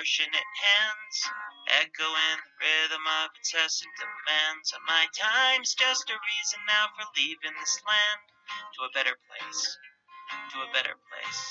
[0.00, 1.16] proportionate hands,
[1.82, 4.72] echoing the rhythm of incessant demands.
[4.72, 8.22] And my time's just a reason now for leaving this land
[8.74, 9.62] to a better place,
[10.52, 11.42] to a better place.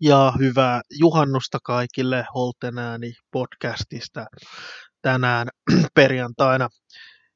[0.00, 4.26] Ja hyvää juhannusta kaikille Holten ääni podcastista
[5.02, 5.48] tänään
[5.94, 6.68] perjantaina.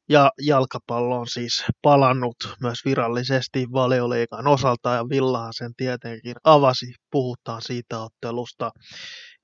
[0.08, 6.94] Ja jalkapallo on siis palannut myös virallisesti valioliikan osalta ja Villahan sen tietenkin avasi.
[7.10, 8.70] Puhutaan siitä ottelusta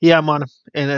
[0.03, 0.43] hieman.
[0.75, 0.89] En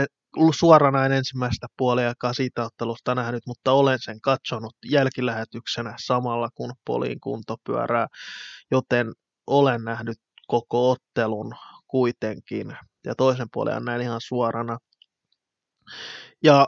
[0.59, 7.55] suoranainen ensimmäistä puoliaikaa siitä ottelusta nähnyt, mutta olen sen katsonut jälkilähetyksenä samalla kun Poliin kunto
[7.63, 8.07] pyörää,
[8.71, 9.11] joten
[9.47, 11.53] olen nähnyt koko ottelun
[11.87, 12.77] kuitenkin.
[13.05, 14.77] Ja toisen puolen näin ihan suorana.
[16.43, 16.67] Ja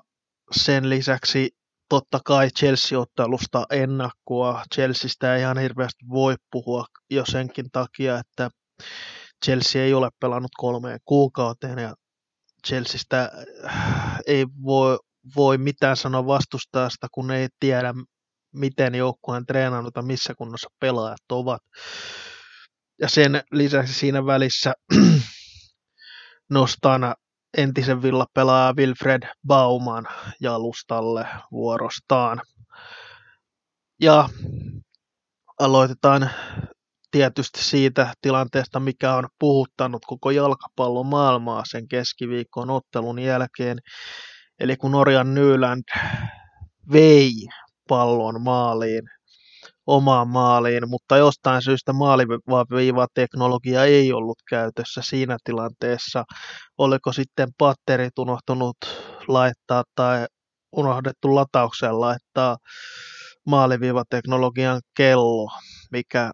[0.51, 1.49] sen lisäksi
[1.89, 4.63] totta kai Chelsea-ottelusta ennakkoa.
[4.73, 8.49] Chelseastä ei ihan hirveästi voi puhua jo senkin takia, että
[9.45, 11.93] Chelsea ei ole pelannut kolmeen kuukauteen ja
[12.67, 13.31] Chelseastä
[13.65, 14.97] äh, ei voi,
[15.35, 17.93] voi mitään sanoa vastustajasta, kun ei tiedä,
[18.53, 21.61] miten joukkueen treenannut ja missä kunnossa pelaajat ovat.
[23.01, 24.73] Ja sen lisäksi siinä välissä
[26.49, 27.15] nostan
[27.57, 30.07] entisen villapelaaja Wilfred Bauman
[30.41, 32.41] jalustalle vuorostaan.
[34.01, 34.29] Ja
[35.59, 36.29] aloitetaan
[37.13, 43.77] tietysti siitä tilanteesta, mikä on puhuttanut koko jalkapallon maailmaa sen keskiviikon ottelun jälkeen.
[44.59, 45.83] Eli kun Norjan Nyland
[46.91, 47.31] vei
[47.89, 49.03] pallon maaliin
[49.87, 56.23] omaan maaliin, mutta jostain syystä maaliviivateknologia ei ollut käytössä siinä tilanteessa.
[56.77, 58.77] Oliko sitten patterit unohtunut
[59.27, 60.25] laittaa tai
[60.71, 62.57] unohdettu lataukseen laittaa
[63.47, 65.51] maaliviivateknologian kello,
[65.91, 66.31] mikä,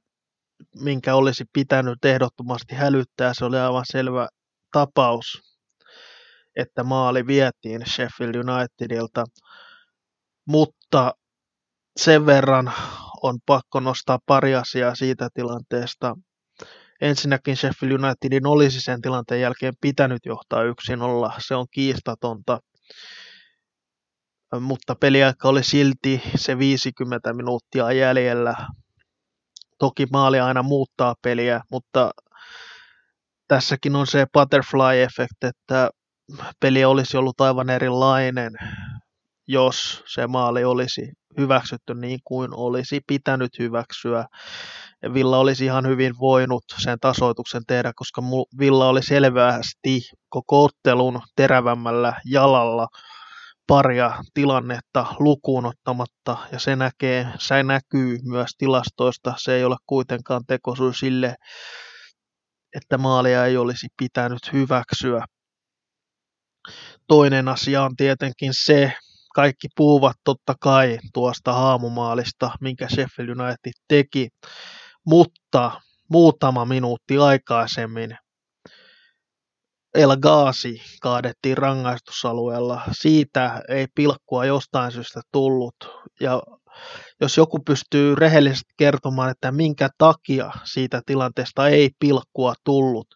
[0.76, 3.34] minkä olisi pitänyt ehdottomasti hälyttää.
[3.34, 4.28] Se oli aivan selvä
[4.72, 5.58] tapaus,
[6.56, 9.24] että maali vietiin Sheffield Unitedilta,
[10.48, 11.14] mutta
[11.98, 12.74] sen verran
[13.24, 16.16] on pakko nostaa pari asiaa siitä tilanteesta.
[17.02, 22.60] Ensinnäkin Sheffield Unitedin olisi sen tilanteen jälkeen pitänyt johtaa yksin olla, se on kiistatonta.
[24.60, 28.56] Mutta peliaika oli silti se 50 minuuttia jäljellä.
[29.80, 32.12] Toki maali aina muuttaa peliä, mutta
[33.48, 35.90] tässäkin on se butterfly-efekt, että
[36.60, 38.52] peli olisi ollut aivan erilainen,
[39.48, 41.02] jos se maali olisi
[41.38, 44.26] hyväksytty niin kuin olisi pitänyt hyväksyä.
[45.14, 48.22] Villa olisi ihan hyvin voinut sen tasoituksen tehdä, koska
[48.60, 52.88] Villa oli selvästi koko ottelun terävämmällä jalalla
[53.70, 59.34] paria tilannetta lukuun ottamatta, ja se, näkee, se näkyy myös tilastoista.
[59.38, 61.36] Se ei ole kuitenkaan tekosyy sille,
[62.76, 65.26] että maalia ei olisi pitänyt hyväksyä.
[67.08, 68.94] Toinen asia on tietenkin se,
[69.36, 74.28] kaikki puhuvat totta kai tuosta haamumaalista, minkä Sheffield United teki,
[75.06, 78.18] mutta muutama minuutti aikaisemmin
[80.00, 82.82] El Ghazi kaadettiin rangaistusalueella.
[82.92, 85.76] Siitä ei pilkkua jostain syystä tullut.
[86.20, 86.42] Ja
[87.22, 93.08] jos joku pystyy rehellisesti kertomaan, että minkä takia siitä tilanteesta ei pilkkua tullut,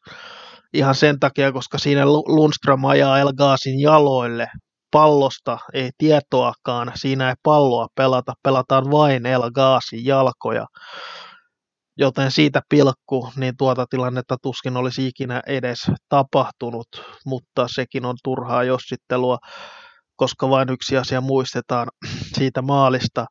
[0.73, 4.47] ihan sen takia, koska siinä Lundström ajaa El Ghazin jaloille
[4.91, 10.65] pallosta ei tietoakaan, siinä ei palloa pelata, pelataan vain El Gaasin jalkoja.
[11.97, 16.87] Joten siitä pilkku, niin tuota tilannetta tuskin olisi ikinä edes tapahtunut,
[17.25, 19.37] mutta sekin on turhaa jossittelua,
[20.15, 21.87] koska vain yksi asia muistetaan
[22.37, 23.25] siitä maalista.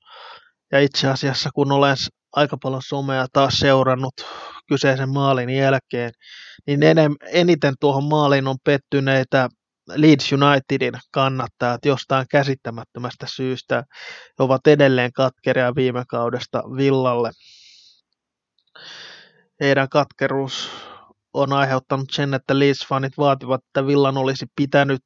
[0.72, 1.96] Ja itse asiassa kun olen
[2.32, 4.14] aika paljon somea taas seurannut
[4.68, 6.10] kyseisen maalin jälkeen,
[6.66, 6.80] niin
[7.32, 9.48] eniten tuohon maaliin on pettyneitä
[9.88, 13.84] Leeds Unitedin kannattajat jostain käsittämättömästä syystä
[14.38, 17.30] ovat edelleen katkeria viime kaudesta Villalle.
[19.60, 20.70] Heidän katkeruus
[21.34, 25.02] on aiheuttanut sen, että Leeds-fanit vaativat, että Villan olisi pitänyt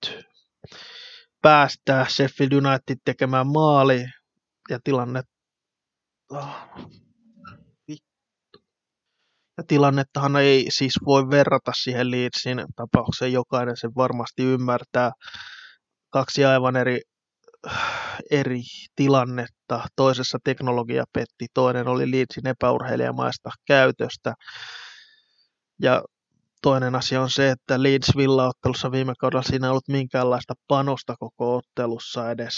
[1.42, 4.04] päästää Sheffield United tekemään maali.
[4.70, 5.22] Ja tilanne
[9.58, 15.12] ja tilannettahan ei siis voi verrata siihen Leedsin tapaukseen, jokainen sen varmasti ymmärtää.
[16.12, 17.00] Kaksi aivan eri,
[18.30, 18.60] eri
[19.66, 19.88] tilannetta.
[19.96, 24.34] Toisessa teknologia petti, toinen oli Leedsin epäurheilijamaista käytöstä.
[25.82, 26.02] Ja
[26.62, 31.56] toinen asia on se, että Leeds Villa-ottelussa viime kaudella siinä ei ollut minkäänlaista panosta koko
[31.56, 32.54] ottelussa edes.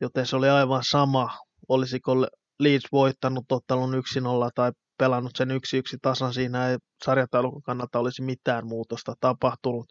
[0.00, 1.38] Joten se oli aivan sama,
[1.68, 2.12] olisiko
[2.60, 3.98] Leeds voittanut ottelun 1-0
[4.54, 9.86] tai pelannut sen yksi yksi tasan, siinä ei sarjataulukon kannalta olisi mitään muutosta tapahtunut.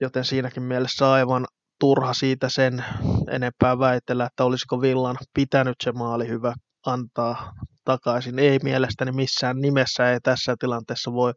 [0.00, 1.46] joten siinäkin mielessä aivan
[1.82, 2.84] turha siitä sen
[3.30, 6.54] enempää väitellä, että olisiko Villan pitänyt se maali hyvä
[6.86, 7.52] antaa
[7.84, 8.38] takaisin.
[8.38, 11.32] Ei mielestäni missään nimessä ei tässä tilanteessa voi,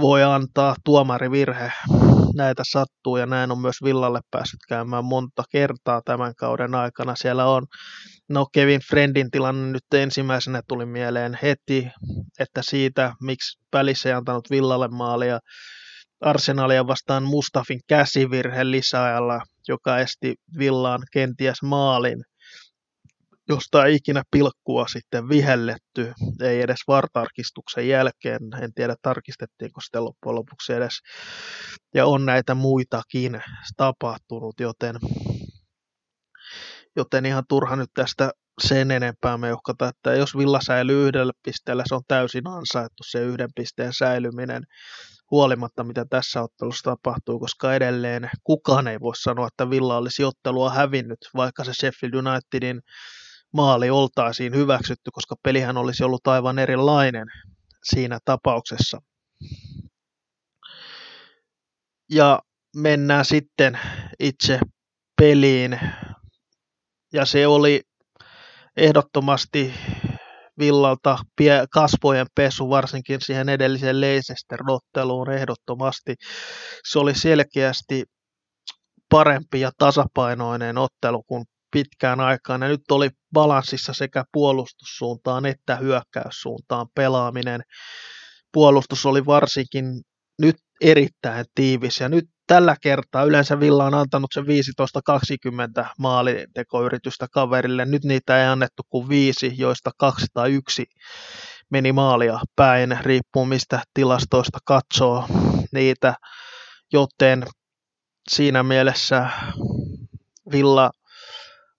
[0.00, 1.72] voi antaa tuomarivirhe.
[2.34, 7.16] Näitä sattuu ja näin on myös Villalle päässyt käymään monta kertaa tämän kauden aikana.
[7.16, 7.66] Siellä on,
[8.28, 11.88] no Kevin Friendin tilanne nyt ensimmäisenä tuli mieleen heti,
[12.40, 15.38] että siitä miksi välissä ei antanut Villalle maalia.
[16.20, 22.22] Arsenalia vastaan Mustafin käsivirhe lisäajalla, joka esti Villaan kenties maalin–
[23.48, 30.34] josta ei ikinä pilkkua sitten vihelletty, ei edes vartarkistuksen jälkeen, en tiedä tarkistettiinko sitten loppujen
[30.34, 30.92] lopuksi edes,
[31.94, 33.42] ja on näitä muitakin
[33.76, 34.96] tapahtunut, joten,
[36.96, 38.30] joten ihan turha nyt tästä
[38.60, 39.38] sen enempää.
[39.38, 44.62] Meuhkata, että jos Villa säilyy yhdellä pisteellä, se on täysin ansaittu se yhden pisteen säilyminen,
[45.30, 50.70] huolimatta mitä tässä ottelussa tapahtuu, koska edelleen kukaan ei voi sanoa, että Villa olisi ottelua
[50.70, 52.80] hävinnyt, vaikka se Sheffield Unitedin
[53.52, 57.26] maali oltaisiin hyväksytty, koska pelihän olisi ollut aivan erilainen
[57.84, 59.00] siinä tapauksessa.
[62.10, 62.40] Ja
[62.76, 63.78] mennään sitten
[64.20, 64.60] itse
[65.16, 65.80] peliin.
[67.12, 67.82] Ja se oli
[68.76, 69.74] ehdottomasti
[70.58, 71.18] Villalta
[71.72, 76.14] kasvojen pesu, varsinkin siihen edelliseen Leicester-otteluun ehdottomasti.
[76.88, 78.04] Se oli selkeästi
[79.08, 82.62] parempi ja tasapainoinen ottelu kuin pitkään aikaan.
[82.62, 87.60] Ja nyt oli balanssissa sekä puolustussuuntaan että hyökkäyssuuntaan pelaaminen.
[88.52, 89.84] Puolustus oli varsinkin
[90.42, 94.44] nyt erittäin tiivis ja nyt tällä kertaa yleensä Villa on antanut se 15-20
[95.98, 97.84] maalitekoyritystä kaverille.
[97.84, 100.84] Nyt niitä ei annettu kuin viisi, joista kaksi tai yksi
[101.70, 105.24] meni maalia päin, riippuu mistä tilastoista katsoo
[105.72, 106.14] niitä,
[106.92, 107.44] joten
[108.28, 109.30] siinä mielessä
[110.52, 110.90] Villa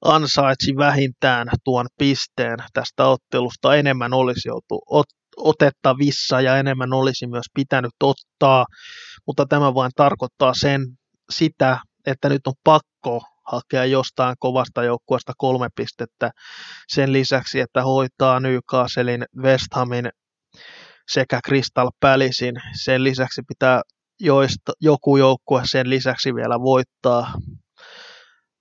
[0.05, 3.75] ansaitsi vähintään tuon pisteen tästä ottelusta.
[3.75, 8.65] Enemmän olisi joutu ot- otettavissa ja enemmän olisi myös pitänyt ottaa,
[9.27, 10.81] mutta tämä vain tarkoittaa sen,
[11.29, 13.21] sitä, että nyt on pakko
[13.51, 16.31] hakea jostain kovasta joukkueesta kolme pistettä
[16.87, 20.09] sen lisäksi, että hoitaa Newcastlein, West Hamin
[21.07, 22.55] sekä Crystal Palacein.
[22.83, 23.81] Sen lisäksi pitää
[24.19, 27.31] joista, joku joukkue sen lisäksi vielä voittaa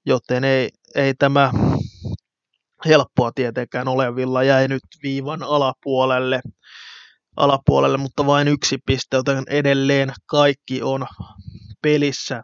[0.07, 1.51] joten ei, ei tämä
[2.87, 4.17] helppoa tietenkään ole.
[4.17, 6.41] Villa jäi nyt viivan alapuolelle,
[7.37, 11.06] alapuolelle, mutta vain yksi piste, joten edelleen kaikki on
[11.83, 12.43] pelissä.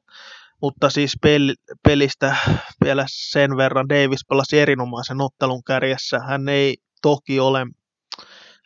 [0.63, 2.37] Mutta siis pel- pelistä
[2.85, 6.19] vielä sen verran Davis pelasi erinomaisen ottelun kärjessä.
[6.19, 7.67] Hän ei toki ole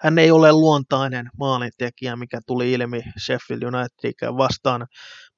[0.00, 4.86] hän ei ole luontainen maalintekijä, mikä tuli ilmi Sheffield United vastaan,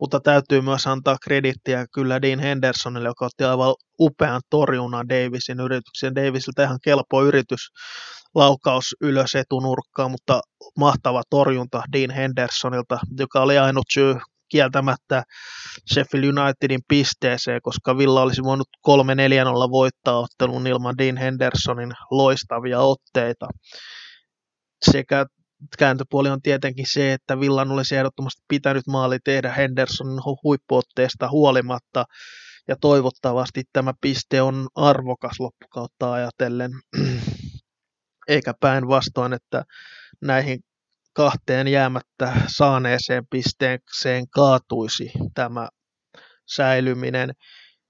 [0.01, 6.15] mutta täytyy myös antaa kredittiä kyllä Dean Hendersonille, joka otti aivan upean torjunnan Davisin yrityksen.
[6.15, 7.61] Davisilta ihan kelpo yritys,
[8.35, 10.41] laukaus ylös etunurkkaan, mutta
[10.79, 14.15] mahtava torjunta Dean Hendersonilta, joka oli ainut syy
[14.49, 15.23] kieltämättä
[15.93, 18.93] Sheffield Unitedin pisteeseen, koska Villa olisi voinut 3-4-0
[19.71, 23.47] voittaa ottelun ilman Dean Hendersonin loistavia otteita
[24.83, 25.27] sekä
[25.79, 32.05] kääntöpuoli on tietenkin se, että Villan olisi ehdottomasti pitänyt maali tehdä Hendersonin huippuotteesta huolimatta,
[32.69, 36.71] ja toivottavasti tämä piste on arvokas loppukautta ajatellen,
[38.29, 39.65] eikä päinvastoin, että
[40.23, 40.61] näihin
[41.13, 45.69] kahteen jäämättä saaneeseen pisteeseen kaatuisi tämä
[46.47, 47.33] säilyminen.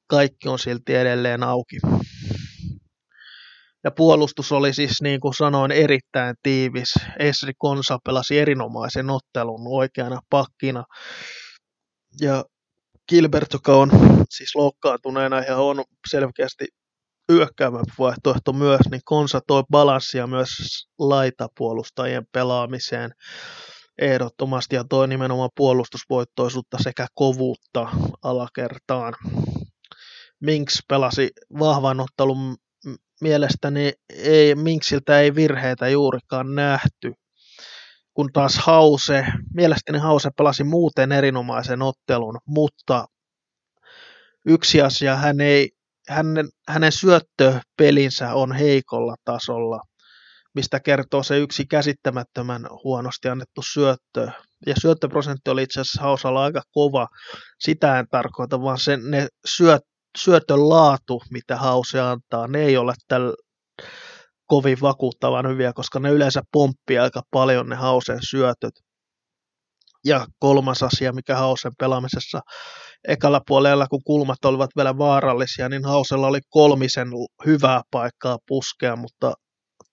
[0.07, 1.77] Kaikki on silti edelleen auki.
[3.89, 6.95] Ja puolustus oli siis, niin kuin sanoin, erittäin tiivis.
[7.19, 10.85] Esri Konsa pelasi erinomaisen ottelun oikeana pakkina.
[12.21, 12.45] Ja
[13.09, 13.91] Gilbert, joka on
[14.31, 16.67] siis loukkaantuneena ja on selkeästi
[17.33, 20.49] yökkäävämpi vaihtoehto myös, niin Konsa toi balanssia myös
[20.99, 23.11] laitapuolustajien pelaamiseen
[23.99, 27.89] ehdottomasti ja toi nimenomaan puolustusvoittoisuutta sekä kovuutta
[28.23, 29.15] alakertaan.
[30.41, 32.57] Minks pelasi vahvan ottelun
[33.21, 37.13] mielestäni ei, Minksiltä ei virheitä juurikaan nähty.
[38.15, 43.07] Kun taas Hause, mielestäni Hause pelasi muuten erinomaisen ottelun, mutta
[44.47, 45.71] yksi asia, hän ei,
[46.09, 49.81] hänen, hänen syöttöpelinsä on heikolla tasolla,
[50.55, 54.31] mistä kertoo se yksi käsittämättömän huonosti annettu syöttö.
[54.67, 57.09] Ja syöttöprosentti oli itse asiassa Hausalla aika kova.
[57.61, 59.83] Sitä en tarkoita, vaan sen, ne syöt,
[60.19, 63.35] syötön laatu, mitä Hause antaa, ne ei ole tällä
[64.47, 68.75] kovin vakuuttavan hyviä, koska ne yleensä pomppii aika paljon ne Hausen syötöt.
[70.05, 72.41] Ja kolmas asia, mikä Hausen pelaamisessa
[73.09, 77.09] ekalla puolella, kun kulmat olivat vielä vaarallisia, niin Hausella oli kolmisen
[77.47, 79.33] hyvää paikkaa puskea, mutta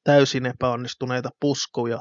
[0.04, 2.00] täysin epäonnistuneita puskuja.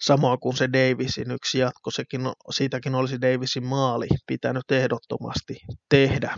[0.00, 2.20] Samoin kuin se Davisin yksi jatko, sekin,
[2.50, 5.56] siitäkin olisi Davisin maali pitänyt ehdottomasti
[5.88, 6.34] tehdä.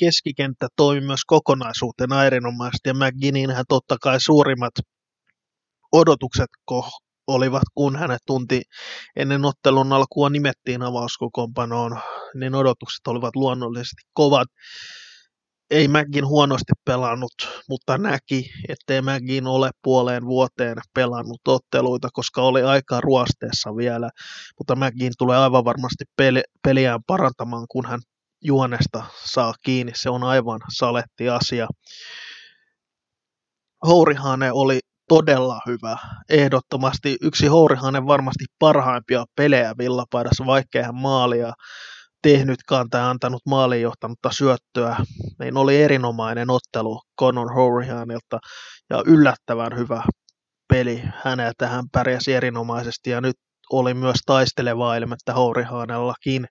[0.00, 4.72] Keskikenttä toimi myös kokonaisuutena erinomaisesti ja McGinninhän totta kai suurimmat
[5.92, 6.48] odotukset
[7.26, 8.62] olivat, kun hänet tunti
[9.16, 12.00] ennen ottelun alkua nimettiin avauskokoonpanoon,
[12.34, 14.48] niin odotukset olivat luonnollisesti kovat.
[15.70, 17.32] Ei Mäkin huonosti pelannut,
[17.68, 24.10] mutta näki, ettei Mäkin ole puoleen vuoteen pelannut otteluita, koska oli aika ruosteessa vielä.
[24.58, 28.00] Mutta Mäkin tulee aivan varmasti peli, peliään parantamaan, kun hän
[28.42, 29.92] juonesta saa kiinni.
[29.94, 31.66] Se on aivan saletti asia.
[33.86, 34.78] Hourihane oli
[35.08, 35.96] todella hyvä.
[36.28, 41.52] Ehdottomasti yksi Hourihanen varmasti parhaimpia pelejä villapaidassa, vaikkei hän maalia
[42.22, 44.96] tehnytkaan tai antanut maaliin johtanutta syöttöä,
[45.38, 48.38] niin oli erinomainen ottelu Conor Hourihanilta
[48.90, 50.02] ja yllättävän hyvä
[50.68, 51.68] peli häneltä.
[51.68, 53.36] Hän pärjäsi erinomaisesti ja nyt
[53.72, 56.46] oli myös taistelevaa ilmettä Hourihanellakin.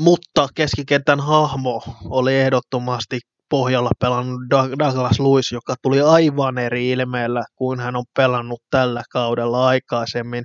[0.00, 7.80] Mutta keskikentän hahmo oli ehdottomasti pohjalla pelannut Douglas Lewis, joka tuli aivan eri ilmeellä kuin
[7.80, 10.44] hän on pelannut tällä kaudella aikaisemmin.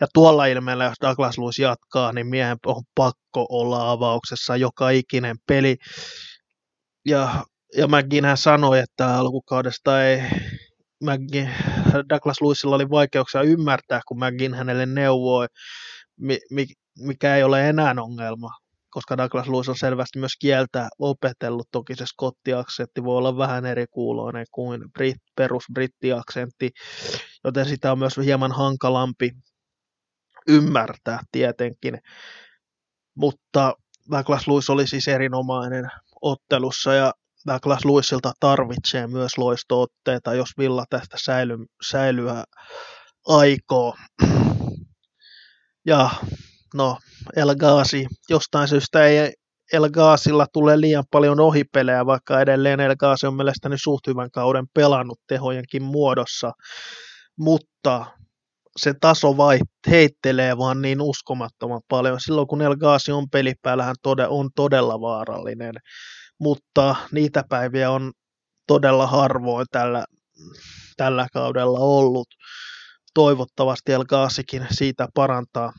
[0.00, 5.36] Ja tuolla ilmeellä, jos Douglas Lewis jatkaa, niin miehen on pakko olla avauksessa joka ikinen
[5.46, 5.76] peli.
[7.06, 7.44] Ja,
[7.76, 10.22] ja McGinn hän sanoi, että alkukaudesta ei
[11.04, 11.50] McGinn,
[12.08, 15.46] Douglas Lewisilla oli vaikeuksia ymmärtää, kun McGinn hänelle neuvoi,
[16.98, 18.63] mikä ei ole enää ongelma
[18.94, 21.68] koska Douglas Lewis on selvästi myös kieltä opetellut.
[21.72, 26.70] Toki se skottiaksentti voi olla vähän eri kuuloinen kuin brit, perus brittiaksentti,
[27.44, 29.30] joten sitä on myös hieman hankalampi
[30.48, 31.98] ymmärtää tietenkin.
[33.14, 33.74] Mutta
[34.10, 35.88] Douglas Lewis oli siis erinomainen
[36.22, 37.12] ottelussa ja
[37.46, 41.56] Douglas Lewisilta tarvitsee myös loistootteita, jos Villa tästä säily,
[41.90, 42.44] säilyä
[43.26, 43.94] aikoo.
[45.86, 46.10] Ja
[46.74, 46.98] no,
[47.36, 49.32] El Ghazi, jostain syystä ei
[49.72, 54.66] El Ghazilla tule liian paljon ohipelejä, vaikka edelleen El Ghazi on mielestäni suht hyvän kauden
[54.74, 56.52] pelannut tehojenkin muodossa,
[57.38, 58.06] mutta
[58.76, 59.58] se taso vai
[59.90, 62.20] heittelee vaan niin uskomattoman paljon.
[62.20, 65.74] Silloin kun El Ghazi on pelipäällä, hän tode, on todella vaarallinen,
[66.40, 68.12] mutta niitä päiviä on
[68.66, 70.04] todella harvoin tällä,
[70.96, 72.28] tällä kaudella ollut.
[73.14, 75.72] Toivottavasti El Ghazikin siitä parantaa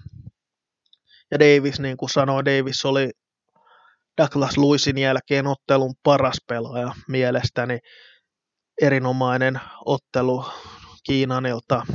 [1.31, 3.09] ja Davis, niin kuin sanoi, Davis oli
[4.21, 7.79] Douglas Lewisin jälkeen ottelun paras pelaaja mielestäni.
[8.81, 10.45] Erinomainen ottelu
[11.03, 11.85] Kiinanilta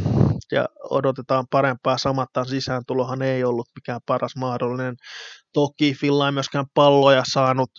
[0.53, 1.99] ja odotetaan parempaa.
[1.99, 4.97] Samattan sisääntulohan ei ollut mikään paras mahdollinen.
[5.53, 7.71] Toki Filla ei myöskään palloja saanut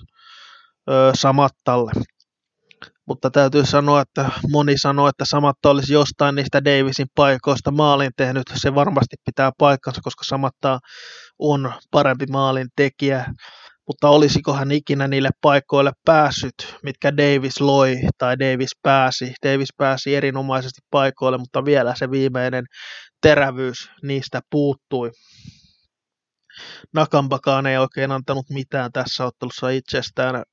[0.89, 1.91] ö, Samattalle.
[3.07, 8.43] Mutta täytyy sanoa, että moni sanoo, että Samatta olisi jostain niistä Davisin paikoista maalin tehnyt.
[8.55, 10.79] Se varmasti pitää paikkansa, koska Samatta
[11.41, 13.25] on parempi maalin tekijä,
[13.87, 19.33] mutta olisiko hän ikinä niille paikoille päässyt, mitkä Davis loi tai Davis pääsi.
[19.45, 22.65] Davis pääsi erinomaisesti paikoille, mutta vielä se viimeinen
[23.21, 25.11] terävyys niistä puuttui.
[26.93, 30.43] Nakambakaan ei oikein antanut mitään tässä ottelussa itsestään.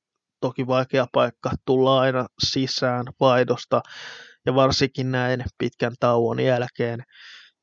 [0.41, 3.81] Toki vaikea paikka tulla aina sisään vaidosta
[4.45, 7.03] ja varsinkin näin pitkän tauon jälkeen.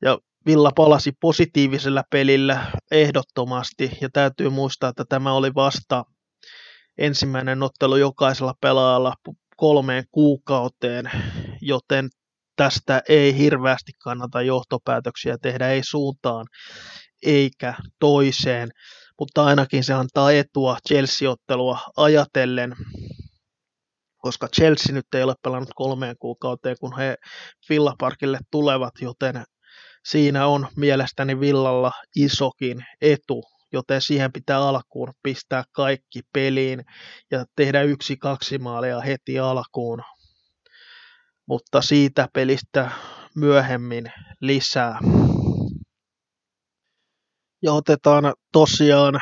[0.01, 6.03] Ja Villa palasi positiivisella pelillä ehdottomasti ja täytyy muistaa, että tämä oli vasta
[6.97, 9.13] ensimmäinen ottelu jokaisella pelaajalla
[9.57, 11.11] kolmeen kuukauteen,
[11.61, 12.09] joten
[12.55, 16.45] tästä ei hirveästi kannata johtopäätöksiä tehdä, ei suuntaan
[17.23, 18.69] eikä toiseen,
[19.19, 22.75] mutta ainakin se antaa etua Chelsea-ottelua ajatellen,
[24.17, 27.15] koska Chelsea nyt ei ole pelannut kolmeen kuukauteen, kun he
[27.69, 29.43] Villa Parkille tulevat, joten
[30.09, 36.85] siinä on mielestäni Villalla isokin etu, joten siihen pitää alkuun pistää kaikki peliin
[37.31, 40.03] ja tehdä yksi kaksi maalia heti alkuun.
[41.47, 42.91] Mutta siitä pelistä
[43.35, 44.11] myöhemmin
[44.41, 44.99] lisää.
[47.61, 49.21] Ja otetaan tosiaan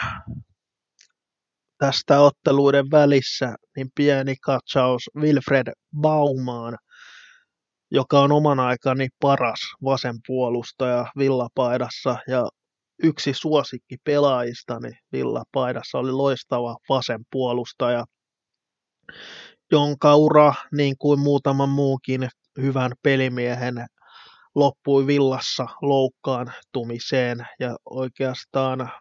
[1.78, 6.78] tästä otteluiden välissä niin pieni katsaus Wilfred Baumaan
[7.96, 12.48] joka on oman aikani paras vasenpuolustaja villapaidassa ja
[13.04, 18.06] yksi suosikki pelaajistani villapaidassa oli loistava vasenpuolustaja,
[19.72, 22.30] jonka ura, niin kuin muutaman muukin
[22.62, 23.86] hyvän pelimiehen
[24.56, 28.92] loppui villassa loukkaantumiseen ja oikeastaan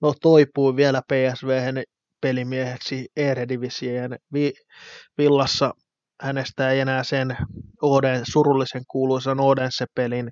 [0.00, 1.74] no, toipui vielä PSV
[2.20, 4.54] pelimieheksi Eredivisien vi-
[5.18, 5.74] villassa.
[6.22, 7.36] Hänestä ei enää sen
[7.82, 10.30] Oden, surullisen kuuluisan Odense-pelin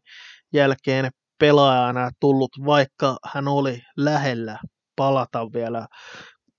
[0.52, 4.58] jälkeen pelaajana tullut, vaikka hän oli lähellä
[4.96, 5.86] palata vielä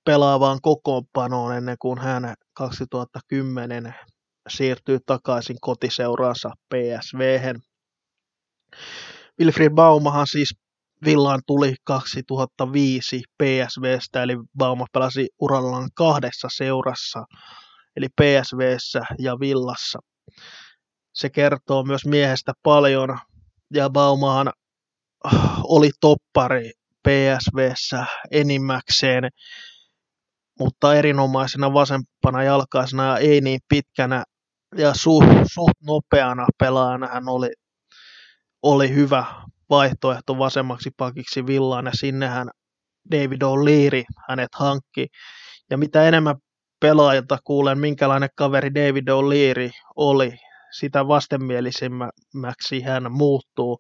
[0.06, 3.96] pelaavaan kokoonpanoon ennen kuin hän 2010
[4.50, 7.54] siirtyy takaisin kotiseuraansa PSV.
[9.40, 10.56] Wilfried Baumahan siis
[11.06, 17.24] Villaan tuli 2005 PSVstä, eli Bauma pelasi urallaan kahdessa seurassa,
[17.96, 20.00] eli PSVssä ja Villassa.
[21.14, 23.18] Se kertoo myös miehestä paljon,
[23.74, 24.54] ja Baumahan
[25.64, 26.72] oli toppari
[27.08, 29.24] PSVssä enimmäkseen,
[30.60, 34.24] mutta erinomaisena vasempana jalkaisena ja ei niin pitkänä
[34.78, 37.50] ja suht, suht nopeana pelaajana hän oli,
[38.64, 39.26] oli hyvä
[39.70, 42.50] vaihtoehto vasemmaksi pakiksi Villaan ja sinnehän
[43.12, 45.08] David O'Leary hänet hankki.
[45.70, 46.36] Ja mitä enemmän
[46.80, 50.34] pelaajilta kuulen, minkälainen kaveri David O'Leary oli,
[50.72, 53.80] sitä vastenmielisemmäksi hän muuttuu,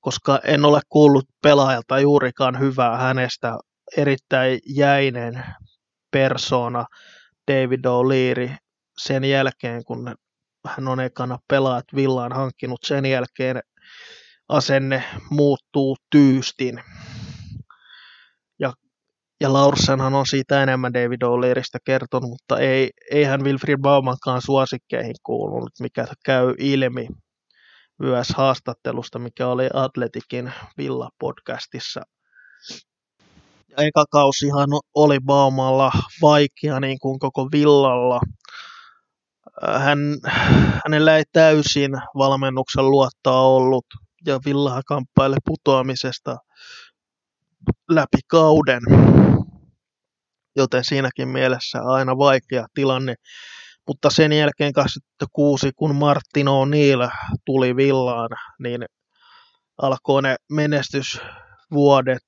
[0.00, 3.58] koska en ole kuullut pelaajalta juurikaan hyvää hänestä.
[3.96, 5.44] Erittäin jäinen
[6.10, 6.84] persona
[7.50, 8.56] David O'Leary
[8.98, 10.14] sen jälkeen, kun
[10.66, 12.80] hän on ekana pelaat Villaan hankkinut.
[12.86, 13.60] Sen jälkeen
[14.48, 16.82] asenne muuttuu tyystin.
[19.40, 25.70] Ja, Laursenhan on siitä enemmän David O'Learystä kertonut, mutta ei, eihän Wilfried Baumankaan suosikkeihin kuulunut,
[25.80, 27.08] mikä käy ilmi
[27.98, 32.02] myös haastattelusta, mikä oli Atletikin Villa-podcastissa.
[33.68, 35.92] Ja eka kausihan oli Baumalla
[36.22, 38.20] vaikea, niin kuin koko Villalla.
[39.78, 39.98] Hän,
[40.84, 43.86] hänellä ei täysin valmennuksen luottaa ollut
[44.26, 46.36] ja Villahan kamppaile putoamisesta
[47.90, 48.80] läpi kauden.
[50.56, 53.14] Joten siinäkin mielessä aina vaikea tilanne.
[53.88, 57.10] Mutta sen jälkeen 2006, kun Martin O'Neill
[57.46, 58.84] tuli Villaan, niin
[59.82, 62.26] alkoi ne menestysvuodet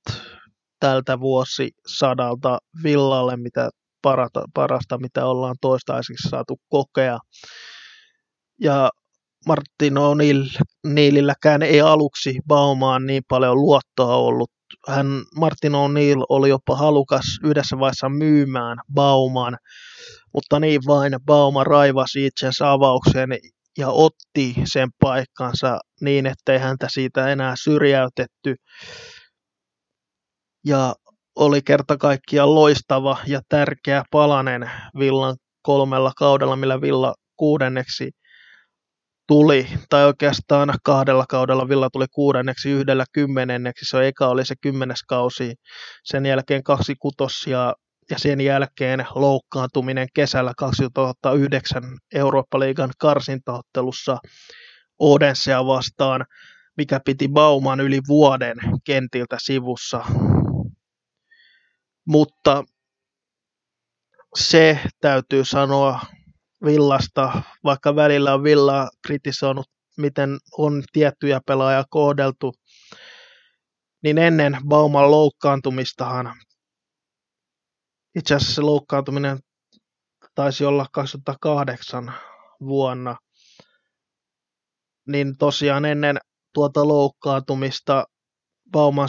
[0.81, 3.71] tältä vuosisadalta Villalle, mitä
[4.03, 7.19] parata, parasta, mitä ollaan toistaiseksi saatu kokea.
[8.61, 8.91] Ja
[9.47, 14.51] Martin O'Neillilläkään ei aluksi Baumaan niin paljon luottoa ollut.
[14.89, 15.07] Hän,
[15.37, 19.59] Martin O'Neill oli jopa halukas yhdessä vaiheessa myymään Bauman,
[20.35, 23.31] mutta niin vain Bauma raivasi itsensä avaukseen
[23.79, 28.55] ja otti sen paikkansa niin, ettei häntä siitä enää syrjäytetty.
[30.67, 30.95] Ja
[31.37, 38.11] oli kerta kaikkiaan loistava ja tärkeä palanen Villan kolmella kaudella, millä Villa kuudenneksi
[39.33, 45.03] tuli, tai oikeastaan kahdella kaudella Villa tuli kuudenneksi, yhdellä kymmenenneksi, se eka oli se kymmenes
[45.09, 45.55] kausi,
[46.05, 47.73] sen jälkeen kaksi kutosia
[48.11, 51.83] ja sen jälkeen loukkaantuminen kesällä 2009
[52.15, 54.19] Eurooppa-liigan karsintaottelussa
[54.99, 56.25] Odensea vastaan,
[56.77, 60.05] mikä piti Bauman yli vuoden kentiltä sivussa.
[62.07, 62.65] Mutta
[64.35, 66.01] se täytyy sanoa
[66.65, 72.55] Villasta, vaikka välillä on Villa kritisoinut, miten on tiettyjä pelaajia kohdeltu,
[74.03, 76.35] niin ennen Bauman loukkaantumistahan,
[78.15, 79.39] itse asiassa se loukkaantuminen
[80.35, 82.13] taisi olla 2008
[82.61, 83.17] vuonna,
[85.09, 86.19] niin tosiaan ennen
[86.53, 88.05] tuota loukkaantumista
[88.71, 89.09] Bauman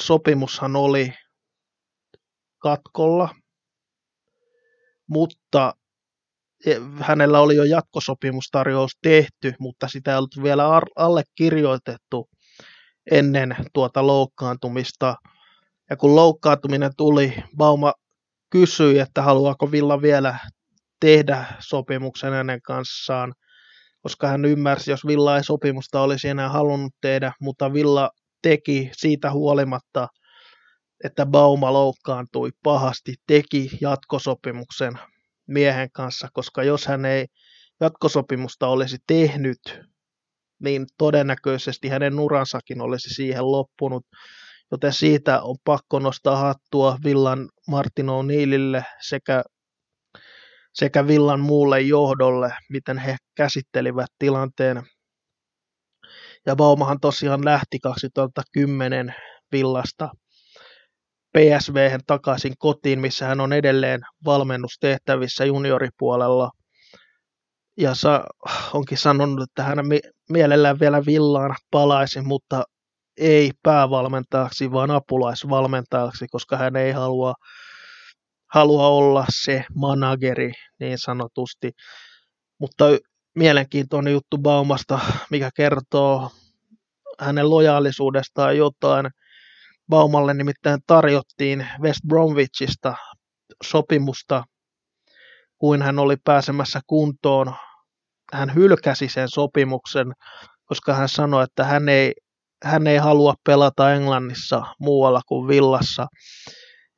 [0.00, 1.12] sopimushan oli
[2.58, 3.34] katkolla,
[5.06, 5.74] mutta
[7.00, 10.64] hänellä oli jo jatkosopimustarjous tehty, mutta sitä ei ollut vielä
[10.96, 12.28] allekirjoitettu
[13.10, 15.14] ennen tuota loukkaantumista.
[15.90, 17.92] Ja kun loukkaantuminen tuli, Bauma
[18.50, 20.38] kysyi, että haluaako Villa vielä
[21.00, 23.32] tehdä sopimuksen hänen kanssaan,
[24.02, 28.10] koska hän ymmärsi, jos Villa ei sopimusta olisi enää halunnut tehdä, mutta Villa
[28.42, 30.08] teki siitä huolimatta,
[31.04, 34.98] että Bauma loukkaantui pahasti, teki jatkosopimuksen
[35.46, 37.26] miehen kanssa, koska jos hän ei
[37.80, 39.80] jatkosopimusta olisi tehnyt,
[40.62, 44.06] niin todennäköisesti hänen uransakin olisi siihen loppunut.
[44.70, 49.42] Joten siitä on pakko nostaa hattua Villan Martin O'Neillille sekä,
[50.74, 54.82] sekä Villan muulle johdolle, miten he käsittelivät tilanteen.
[56.46, 59.14] Ja Baumahan tosiaan lähti 2010
[59.52, 60.08] Villasta
[61.38, 66.50] PSV takaisin kotiin, missä hän on edelleen valmennustehtävissä junioripuolella.
[67.76, 68.24] ja sa,
[68.72, 69.78] onkin sanonut, että hän
[70.30, 72.64] mielellään vielä villaan palaisi, mutta
[73.16, 77.34] ei päävalmentajaksi, vaan apulaisvalmentajaksi, koska hän ei halua,
[78.54, 81.70] halua olla se manageri niin sanotusti.
[82.58, 82.84] Mutta
[83.34, 84.98] mielenkiintoinen juttu Baumasta,
[85.30, 86.30] mikä kertoo
[87.18, 89.10] hänen lojaalisuudestaan jotain.
[89.88, 92.94] Baumalle nimittäin tarjottiin West Bromwichista
[93.64, 94.44] sopimusta,
[95.58, 97.54] kuin hän oli pääsemässä kuntoon.
[98.32, 100.12] Hän hylkäsi sen sopimuksen,
[100.64, 102.12] koska hän sanoi, että hän ei,
[102.64, 106.06] hän ei halua pelata Englannissa muualla kuin villassa.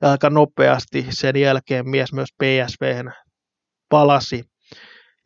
[0.03, 3.05] Ja aika nopeasti sen jälkeen mies myös PSV
[3.89, 4.45] palasi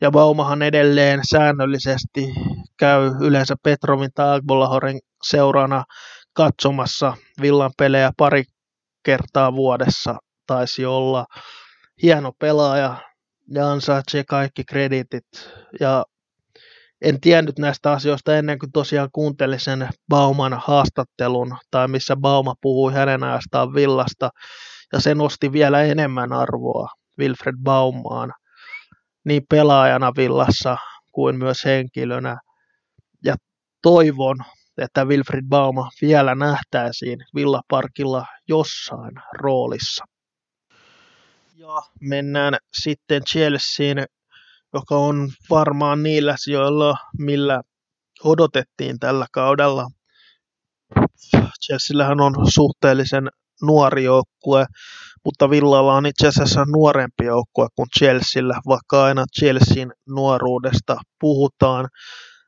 [0.01, 2.33] ja Baumahan edelleen säännöllisesti
[2.77, 5.83] käy yleensä Petrovin tai Agbolahoren seurana
[6.33, 8.43] katsomassa Villan pelejä pari
[9.03, 10.15] kertaa vuodessa
[10.47, 11.25] taisi olla.
[12.03, 12.95] Hieno pelaaja
[13.53, 15.27] ja ansaitsee kaikki kreditit.
[15.79, 16.05] Ja
[17.01, 22.93] en tiennyt näistä asioista ennen kuin tosiaan kuuntelin sen Bauman haastattelun, tai missä Bauma puhui
[22.93, 24.29] hänen ajastaan Villasta,
[24.93, 26.89] ja se nosti vielä enemmän arvoa
[27.19, 28.33] Wilfred Baumaan
[29.23, 30.77] niin pelaajana villassa
[31.11, 32.37] kuin myös henkilönä.
[33.25, 33.35] Ja
[33.81, 34.37] toivon,
[34.77, 40.05] että Wilfried Bauma vielä nähtäisiin Villaparkilla jossain roolissa.
[41.55, 44.05] Ja mennään sitten Chelseain,
[44.73, 47.61] joka on varmaan niillä sijoilla, millä
[48.23, 49.87] odotettiin tällä kaudella.
[51.65, 53.29] Chelseallähän on suhteellisen
[53.61, 54.65] nuori joukkue,
[55.25, 61.87] mutta Villalla on itse asiassa nuorempi joukkue kuin Chelsealla, vaikka aina Chelsean nuoruudesta puhutaan,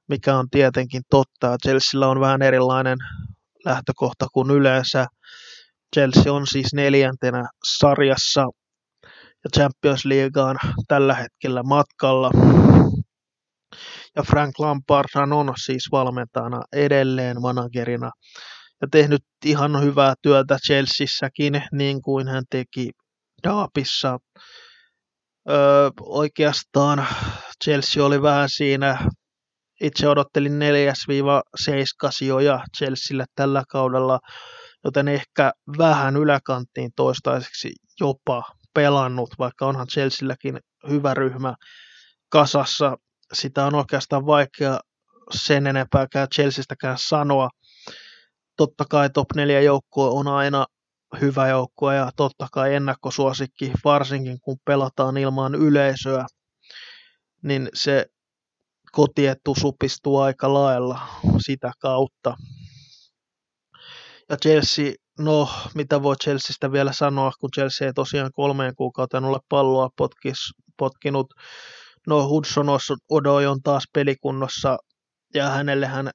[0.10, 1.58] mikä on tietenkin totta.
[1.64, 2.98] Chelsealla on vähän erilainen
[3.66, 5.08] lähtökohta kuin yleensä.
[5.96, 8.42] Chelsea on siis neljäntenä sarjassa
[9.44, 12.32] ja Champions Leagueaan tällä hetkellä matkalla.
[14.16, 18.12] Ja Frank Lampard on siis valmentajana edelleen managerina
[18.82, 22.92] ja tehnyt ihan hyvää työtä Chelseassäkin, niin kuin hän teki
[23.44, 24.20] Daapissa.
[25.50, 27.08] Öö, oikeastaan
[27.64, 29.10] Chelsea oli vähän siinä,
[29.84, 30.62] itse odottelin 4-7
[32.10, 34.20] sijoja Chelsealle tällä kaudella,
[34.84, 38.44] joten ehkä vähän yläkanttiin toistaiseksi jopa
[38.74, 41.56] pelannut, vaikka onhan Chelsealläkin hyvä ryhmä
[42.30, 42.98] kasassa.
[43.34, 44.80] Sitä on oikeastaan vaikea
[45.32, 47.50] sen enempääkään Chelseastäkään sanoa,
[48.58, 50.66] totta kai top 4 joukkue on aina
[51.22, 56.26] hyvä joukkue ja totta kai ennakkosuosikki, varsinkin kun pelataan ilman yleisöä,
[57.44, 58.06] niin se
[58.94, 61.00] kotietu supistuu aika lailla
[61.46, 62.36] sitä kautta.
[64.30, 69.40] Ja Chelsea, no mitä voi Chelseastä vielä sanoa, kun Chelsea ei tosiaan kolmeen kuukauteen ole
[69.50, 70.38] palloa potkis,
[70.78, 71.28] potkinut.
[72.08, 72.68] No Hudson
[73.10, 74.78] Odoi on taas pelikunnossa
[75.34, 76.10] ja hänellehän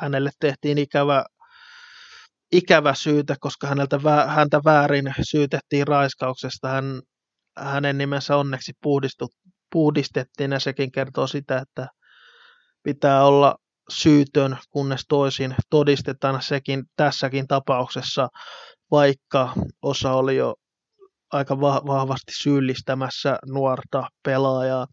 [0.00, 1.24] hänelle tehtiin ikävä,
[2.52, 6.68] ikävä syytä, koska häneltä, häntä väärin syytettiin raiskauksesta.
[6.68, 7.00] Hän,
[7.58, 9.28] hänen nimensä onneksi puhdistu,
[9.72, 11.88] puhdistettiin ja sekin kertoo sitä, että
[12.82, 13.56] pitää olla
[13.90, 18.28] syytön, kunnes toisin todistetaan sekin tässäkin tapauksessa,
[18.90, 19.52] vaikka
[19.82, 20.54] osa oli jo
[21.32, 24.86] aika vahvasti syyllistämässä nuorta pelaajaa.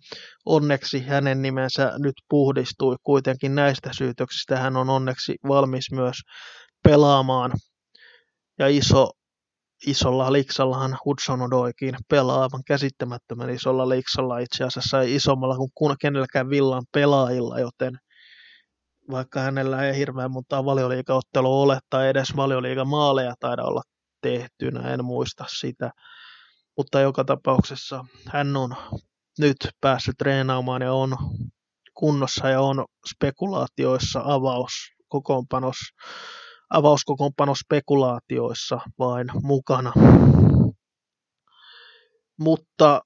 [0.45, 4.59] Onneksi hänen nimensä nyt puhdistui kuitenkin näistä syytöksistä.
[4.59, 6.15] Hän on onneksi valmis myös
[6.83, 7.51] pelaamaan.
[8.59, 9.09] Ja iso,
[9.85, 17.59] isolla liksallahan Hudson Odoikin pelaavan käsittämättömän isolla liksalla itse asiassa isommalla kuin kenelläkään villan pelaajilla,
[17.59, 17.97] joten
[19.11, 22.33] vaikka hänellä ei hirveän montaa valioliikaottelua ole tai edes
[22.85, 23.81] maaleja taida olla
[24.21, 25.91] tehtynä, en muista sitä.
[26.77, 28.75] Mutta joka tapauksessa hän on
[29.39, 31.17] nyt päässyt treenaamaan ja on
[31.93, 32.85] kunnossa ja on
[33.15, 34.71] spekulaatioissa avaus
[35.07, 35.75] kokoonpanos,
[36.69, 39.93] avauskokoonpanospekulaatioissa vain mukana.
[42.39, 43.01] Mutta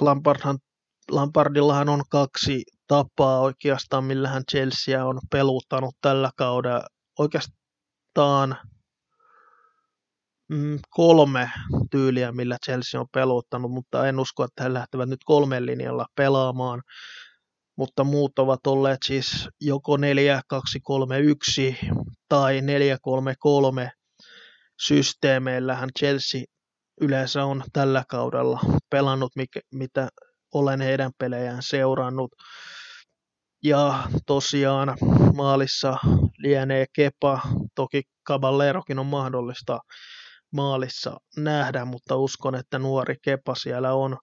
[0.00, 0.58] Lampardhan,
[1.10, 6.86] Lampardillahan on kaksi tapaa oikeastaan, millä hän Chelsea on peluttanut tällä kaudella.
[7.18, 8.56] Oikeastaan
[10.48, 11.50] mm, kolme
[11.90, 16.82] tyyliä, millä Chelsea on peluttanut, mutta en usko, että he lähtevät nyt kolmen linjalla pelaamaan.
[17.76, 20.00] Mutta muut ovat olleet siis joko 4-2-3-1
[22.28, 23.90] tai 4-3-3
[24.80, 26.42] systeemeillähän Chelsea
[27.00, 28.60] yleensä on tällä kaudella
[28.90, 30.08] pelannut, mikä, mitä
[30.54, 32.30] olen heidän pelejään seurannut.
[33.64, 34.96] Ja tosiaan
[35.34, 35.96] maalissa
[36.38, 37.40] lienee Kepa,
[37.74, 39.78] toki Caballerokin on mahdollista
[40.52, 44.18] maalissa nähdä, mutta uskon, että nuori Kepa siellä on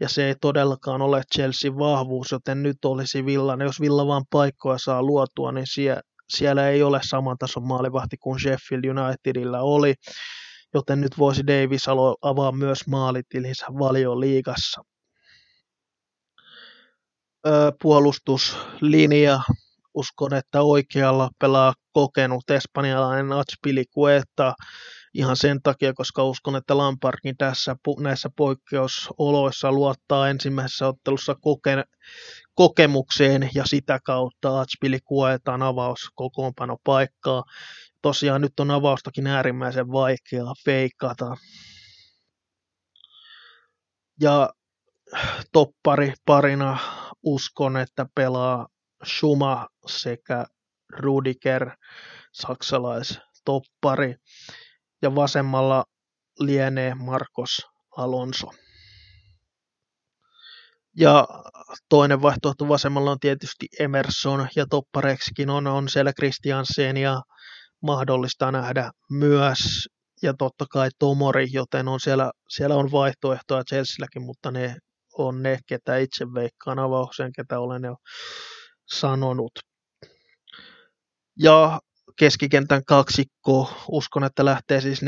[0.00, 4.78] ja se ei todellakaan ole Chelsea vahvuus, joten nyt olisi Villan, jos Villa vaan paikkoja
[4.78, 9.94] saa luotua, niin siellä, siellä ei ole saman tason maalivahti kuin Sheffield Unitedilla oli,
[10.74, 11.86] joten nyt voisi Davis
[12.22, 14.82] avaa myös maalitilinsä valion liigassa.
[17.82, 19.40] puolustuslinja,
[19.94, 24.54] uskon, että oikealla pelaa kokenut espanjalainen Achpilicueta,
[25.18, 31.84] ihan sen takia, koska uskon, että Lamparkin tässä näissä poikkeusoloissa luottaa ensimmäisessä ottelussa koke,
[32.54, 37.44] kokemukseen ja sitä kautta Atspili kuetaan avaus kokoonpano paikkaa.
[38.02, 41.36] Tosiaan nyt on avaustakin äärimmäisen vaikeaa feikata.
[44.20, 44.50] Ja
[45.52, 46.78] toppari parina
[47.22, 48.68] uskon, että pelaa
[49.04, 50.46] Schuma sekä
[50.90, 51.70] Rudiger,
[52.32, 54.16] saksalaistoppari
[55.02, 55.84] ja vasemmalla
[56.38, 58.46] lienee Marcos Alonso.
[60.96, 61.28] Ja
[61.88, 67.22] toinen vaihtoehto vasemmalla on tietysti Emerson ja toppareksikin on, on siellä Christiansen ja
[67.82, 69.58] mahdollista nähdä myös
[70.22, 74.76] ja totta kai Tomori, joten on siellä, siellä on vaihtoehtoja Chelsealläkin, mutta ne
[75.18, 77.96] on ne, ketä itse veikkaan avauksen, ketä olen jo
[78.86, 79.52] sanonut.
[81.38, 81.80] Ja
[82.18, 85.06] keskikentän kaksikko, uskon, että lähtee siis 4-2-3-1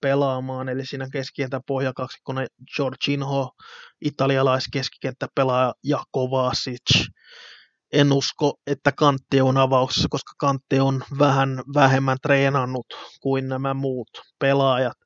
[0.00, 2.46] pelaamaan, eli siinä keskikentän pohjakaksikkona
[2.78, 3.50] Jorginho,
[4.04, 7.06] italialaiskeskikenttä-pelaaja ja Kovacic.
[7.92, 12.86] En usko, että Kantti on avauksessa, koska Kantti on vähän vähemmän treenannut
[13.20, 14.96] kuin nämä muut pelaajat,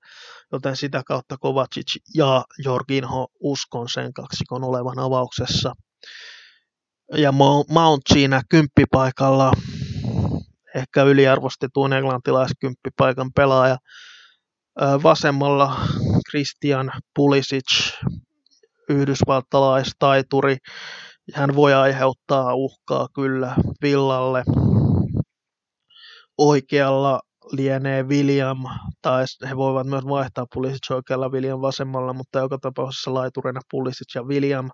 [0.52, 5.72] joten sitä kautta Kovacic ja Jorginho uskon sen kaksikon olevan avauksessa.
[7.12, 7.32] Ja
[7.68, 9.52] Mount siinä kymppipaikalla
[10.74, 13.76] ehkä yliarvostetun englantilaiskymppipaikan pelaaja.
[15.02, 15.76] Vasemmalla
[16.30, 17.94] Christian Pulisic,
[18.88, 20.56] yhdysvaltalaistaituri.
[21.34, 24.44] Hän voi aiheuttaa uhkaa kyllä Villalle.
[26.38, 27.20] Oikealla
[27.52, 28.58] lienee William,
[29.02, 34.22] tai he voivat myös vaihtaa Pulisic oikealla William vasemmalla, mutta joka tapauksessa laiturina Pulisic ja
[34.22, 34.70] William.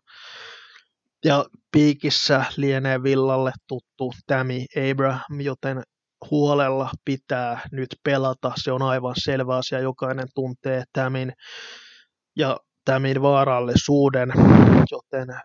[1.25, 1.45] Ja
[1.77, 5.83] piikissä lienee Villalle tuttu Tammy Abraham, joten
[6.31, 8.53] huolella pitää nyt pelata.
[8.57, 9.81] Se on aivan selvä asia.
[9.81, 11.33] Jokainen tuntee Tamin
[12.37, 14.33] ja Tamin vaarallisuuden,
[14.91, 15.41] joten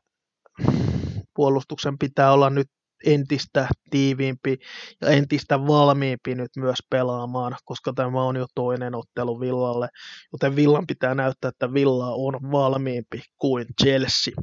[1.36, 2.68] puolustuksen pitää olla nyt
[3.06, 4.58] entistä tiiviimpi
[5.02, 9.88] ja entistä valmiimpi nyt myös pelaamaan, koska tämä on jo toinen ottelu Villalle,
[10.34, 14.34] joten Villan pitää näyttää, että Villa on valmiimpi kuin Chelsea.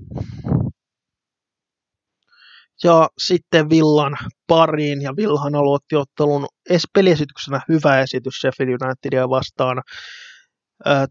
[2.84, 6.46] Ja sitten Villan pariin, ja Villahan aloitti ottelun
[6.94, 9.82] peliesityksenä hyvä esitys Sheffield Unitedia vastaan.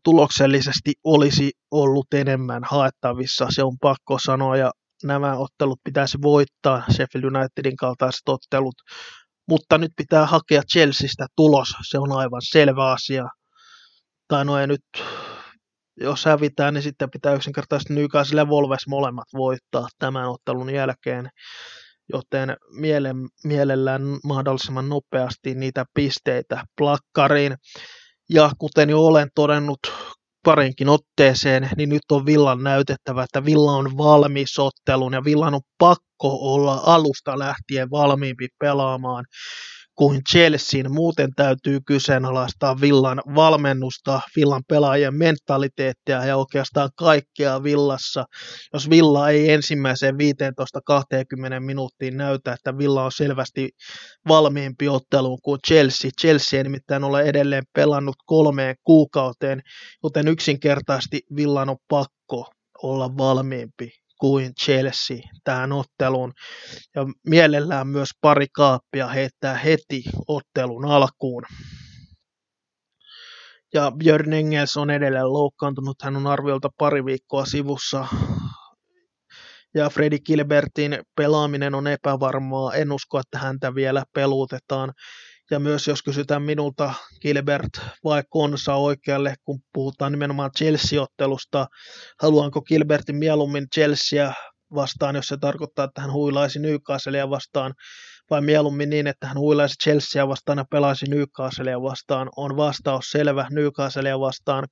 [0.03, 4.71] tuloksellisesti olisi ollut enemmän haettavissa, se on pakko sanoa, ja
[5.03, 8.75] nämä ottelut pitäisi voittaa, Sheffield Unitedin kaltaiset ottelut,
[9.49, 13.23] mutta nyt pitää hakea Chelseastä tulos, se on aivan selvä asia.
[14.27, 14.83] Tai no ei nyt
[16.01, 21.29] jos hävitään, niin sitten pitää yksinkertaisesti Newcastle ja Volves molemmat voittaa tämän ottelun jälkeen,
[22.13, 27.55] joten miele, mielellään mahdollisimman nopeasti niitä pisteitä plakkariin.
[28.29, 29.79] Ja kuten jo olen todennut
[30.45, 35.61] parinkin otteeseen, niin nyt on Villan näytettävä, että Villa on valmis ottelun ja Villan on
[35.77, 39.25] pakko olla alusta lähtien valmiimpi pelaamaan
[39.97, 40.91] kuin Chelsean.
[40.91, 48.25] Muuten täytyy kyseenalaistaa Villan valmennusta, Villan pelaajien mentaliteettia ja oikeastaan kaikkea Villassa.
[48.73, 50.17] Jos Villa ei ensimmäiseen 15-20
[51.59, 53.69] minuuttiin näytä, että Villa on selvästi
[54.27, 56.11] valmiimpi otteluun kuin Chelsea.
[56.21, 59.61] Chelsea ei nimittäin ole edelleen pelannut kolmeen kuukauteen,
[60.03, 62.51] joten yksinkertaisesti Villan on pakko
[62.83, 66.33] olla valmiimpi kuin Chelsea tähän otteluun.
[66.95, 71.43] Ja mielellään myös pari kaappia heittää heti ottelun alkuun.
[73.73, 78.07] Ja Björn Engels on edelleen loukkaantunut, hän on arviolta pari viikkoa sivussa.
[79.75, 84.93] Ja Freddy Gilbertin pelaaminen on epävarmaa, en usko, että häntä vielä peluutetaan.
[85.51, 87.69] Ja myös jos kysytään minulta Gilbert
[88.03, 91.67] vai Konsa oikealle, kun puhutaan nimenomaan Chelsea-ottelusta,
[92.21, 94.33] haluanko Gilbertin mieluummin Chelsea
[94.75, 97.73] vastaan, jos se tarkoittaa, että hän huilaisi Newcastlea vastaan,
[98.29, 103.47] vai mieluummin niin, että hän huilaisi Chelsea vastaan ja pelaisi Newcastlea vastaan, on vastaus selvä
[103.51, 104.67] Newcastlea vastaan.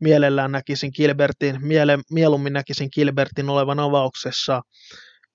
[0.00, 4.62] Mielellään näkisin Gilbertin, miele, mieluummin näkisin Gilbertin olevan avauksessa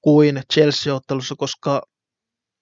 [0.02, 1.82] kuin Chelsea-ottelussa, koska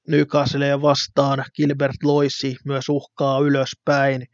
[0.08, 1.46] Newcastlea vastaan.
[1.56, 4.26] Gilbert loisi myös uhkaa ylöspäin,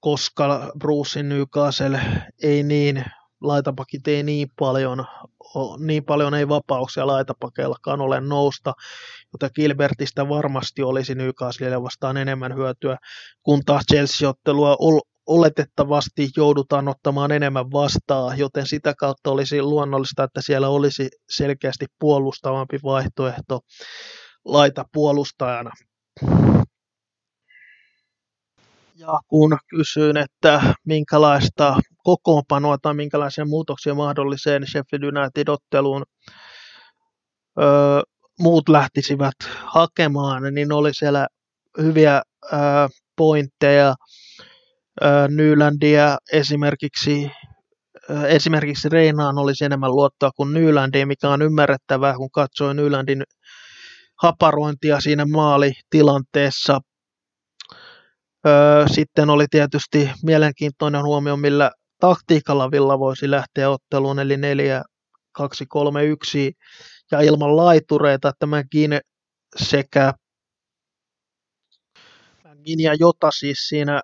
[0.00, 2.00] koska Brucein Newcastle
[2.42, 3.04] ei niin
[3.40, 5.04] laitapakit ei niin paljon,
[5.78, 8.72] niin paljon ei vapauksia laitapakeillakaan ole nousta,
[9.32, 12.96] joten Gilbertistä varmasti olisi Newcastlelle vastaan enemmän hyötyä,
[13.42, 14.76] kun taas Chelsea-ottelua
[15.26, 22.78] oletettavasti joudutaan ottamaan enemmän vastaan, joten sitä kautta olisi luonnollista, että siellä olisi selkeästi puolustavampi
[22.82, 23.60] vaihtoehto
[24.48, 25.70] laita puolustajana.
[28.96, 36.02] Ja kun kysyin, että minkälaista kokoonpanoa tai minkälaisia muutoksia mahdolliseen Sheffield United-otteluun
[37.60, 38.00] öö,
[38.38, 39.34] muut lähtisivät
[39.64, 41.26] hakemaan, niin oli siellä
[41.78, 42.58] hyviä öö,
[43.16, 43.94] pointteja.
[45.02, 47.30] Öö, Nylandia esimerkiksi
[48.28, 53.22] esimerkiksi Reinaan olisi enemmän luottoa kuin Nylandiin, mikä on ymmärrettävää, kun katsoi Nylandin
[54.22, 56.80] haparointia siinä maalitilanteessa.
[58.92, 64.82] sitten oli tietysti mielenkiintoinen huomio, millä taktiikalla Villa voisi lähteä otteluun, eli 4
[65.32, 66.52] 2 3 1
[67.10, 69.00] ja ilman laitureita tämäkin
[69.56, 70.12] sekä
[72.44, 74.00] Mängin ja Jota siis siinä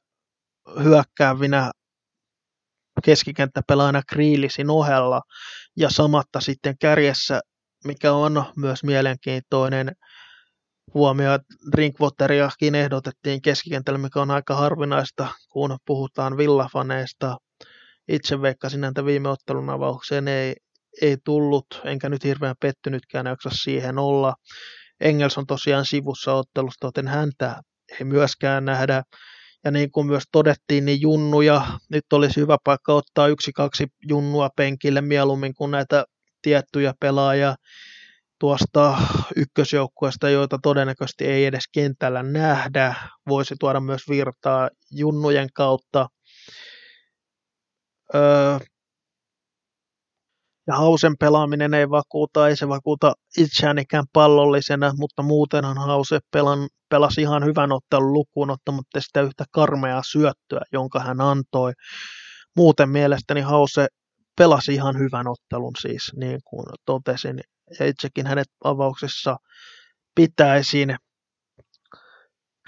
[0.83, 1.71] hyökkäävinä
[3.05, 5.21] keskikenttäpelaajana Kriilisin ohella
[5.77, 7.41] ja samatta sitten kärjessä,
[7.85, 9.93] mikä on myös mielenkiintoinen
[10.95, 17.37] huomio, että Drinkwateriakin ehdotettiin keskikentällä, mikä on aika harvinaista, kun puhutaan villafaneista.
[18.09, 20.55] Itse veikkasin että viime ottelun avaukseen ei,
[21.03, 24.35] ei tullut, enkä nyt hirveän pettynytkään jaksa siihen olla.
[25.01, 27.61] Engels on tosiaan sivussa ottelusta, joten häntä
[28.01, 29.03] ei myöskään nähdä.
[29.65, 34.49] Ja niin kuin myös todettiin, niin junnuja, nyt olisi hyvä paikka ottaa yksi, kaksi junnua
[34.57, 36.05] penkille mieluummin kuin näitä
[36.45, 37.55] tiettyjä pelaajia
[38.41, 38.99] tuosta
[39.37, 42.95] ykkösjoukkueesta, joita todennäköisesti ei edes kentällä nähdä.
[43.29, 46.09] Voisi tuoda myös virtaa junnujen kautta.
[48.15, 48.59] Öö,
[50.67, 56.69] ja Hausen pelaaminen ei vakuuta, ei se vakuuta itseään ikään pallollisena, mutta muutenhan Hause pelan,
[56.89, 61.73] pelasi ihan hyvän ottelun lukuun ottamatta sitä yhtä karmeaa syöttöä, jonka hän antoi.
[62.57, 63.87] Muuten mielestäni Hause
[64.37, 67.41] pelasi ihan hyvän ottelun siis, niin kuin totesin,
[67.79, 69.37] ja itsekin hänet avauksessa
[70.15, 70.97] pitäisin.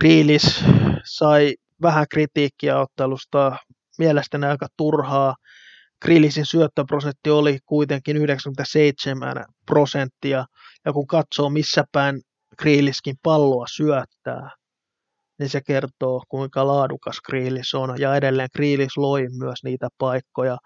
[0.01, 0.65] Kriilis
[1.05, 3.57] sai vähän kritiikkiä ottelusta,
[3.99, 5.35] mielestäni aika turhaa.
[6.03, 10.45] Grillisin syöttöprosentti oli kuitenkin 97 prosenttia,
[10.85, 12.21] ja kun katsoo missä päin
[12.59, 14.51] Grilliskin palloa syöttää,
[15.39, 20.57] niin se kertoo kuinka laadukas Grillis on, ja edelleen Grillis loi myös niitä paikkoja.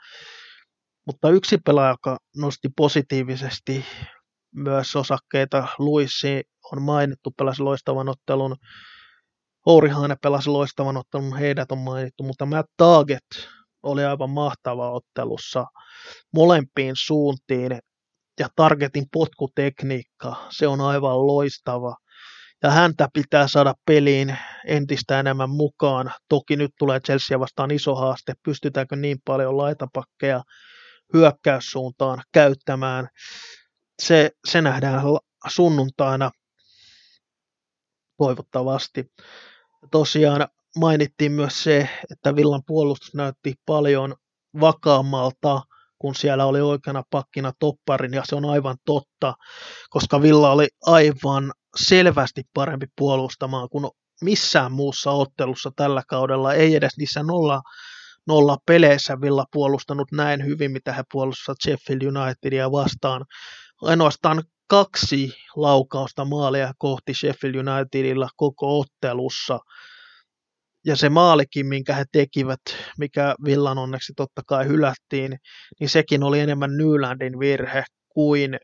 [1.11, 3.85] Mutta yksi pelaaja, joka nosti positiivisesti
[4.55, 6.43] myös osakkeita, Luissi
[6.73, 8.57] on mainittu, pelasi loistavan ottelun,
[9.67, 13.49] Ourihaane pelasi loistavan ottelun, heidät on mainittu, mutta Matt Target
[13.83, 15.67] oli aivan mahtava ottelussa
[16.35, 17.79] molempiin suuntiin
[18.41, 21.97] ja Targetin potkutekniikka, se on aivan loistava.
[22.63, 26.13] Ja häntä pitää saada peliin entistä enemmän mukaan.
[26.29, 30.43] Toki nyt tulee Chelsea vastaan iso haaste, pystytäänkö niin paljon laitapakkeja
[31.15, 33.09] hyökkäyssuuntaan käyttämään.
[34.03, 35.03] Se, se nähdään
[35.49, 36.31] sunnuntaina
[38.19, 39.05] toivottavasti.
[39.91, 44.15] Tosiaan mainittiin myös se, että Villan puolustus näytti paljon
[44.61, 45.63] vakaammalta,
[45.99, 49.35] kun siellä oli oikeana pakkina topparin, ja se on aivan totta,
[49.91, 51.53] koska Villa oli aivan
[51.87, 53.87] selvästi parempi puolustamaan kuin
[54.23, 57.63] missään muussa ottelussa tällä kaudella, ei edes niissä nolla,
[58.27, 63.25] nolla peleissä Villa puolustanut näin hyvin, mitä he puolustivat Sheffield Unitedia vastaan.
[63.83, 69.59] Ainoastaan kaksi laukausta maalia kohti Sheffield Unitedilla koko ottelussa,
[70.87, 72.61] ja se maalikin, minkä he tekivät,
[72.99, 75.39] mikä Villan onneksi totta kai hylättiin,
[75.81, 78.59] niin sekin oli enemmän Nylandin virhe kuin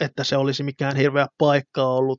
[0.00, 2.18] että se olisi mikään hirveä paikka ollut.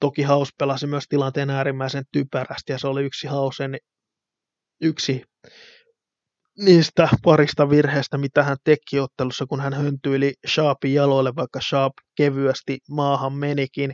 [0.00, 3.76] Toki Haus pelasi myös tilanteen äärimmäisen typerästi ja se oli yksi Hausen
[4.80, 5.22] yksi
[6.58, 12.78] niistä parista virheistä, mitä hän teki ottelussa, kun hän höntyili Sharpin jaloille, vaikka Sharp kevyesti
[12.90, 13.92] maahan menikin,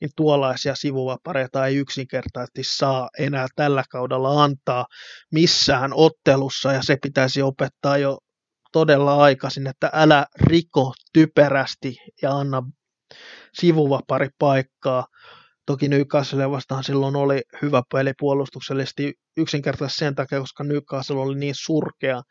[0.00, 4.86] niin tuollaisia sivuvapareita ei yksinkertaisesti saa enää tällä kaudella antaa
[5.32, 8.18] missään ottelussa, ja se pitäisi opettaa jo
[8.72, 12.62] todella aikaisin, että älä riko typerästi ja anna
[13.60, 15.06] sivuvapari paikkaa.
[15.68, 21.54] Toki Newcastle vastaan silloin oli hyvä peli puolustuksellisesti yksinkertaisesti sen takia, koska Newcastle oli niin
[21.54, 22.22] surkea,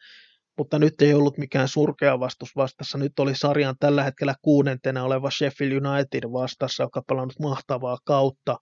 [0.58, 2.98] mutta nyt ei ollut mikään surkea vastus vastassa.
[2.98, 8.58] Nyt oli sarjan tällä hetkellä kuudentena oleva Sheffield United vastassa, joka pelannut mahtavaa kautta.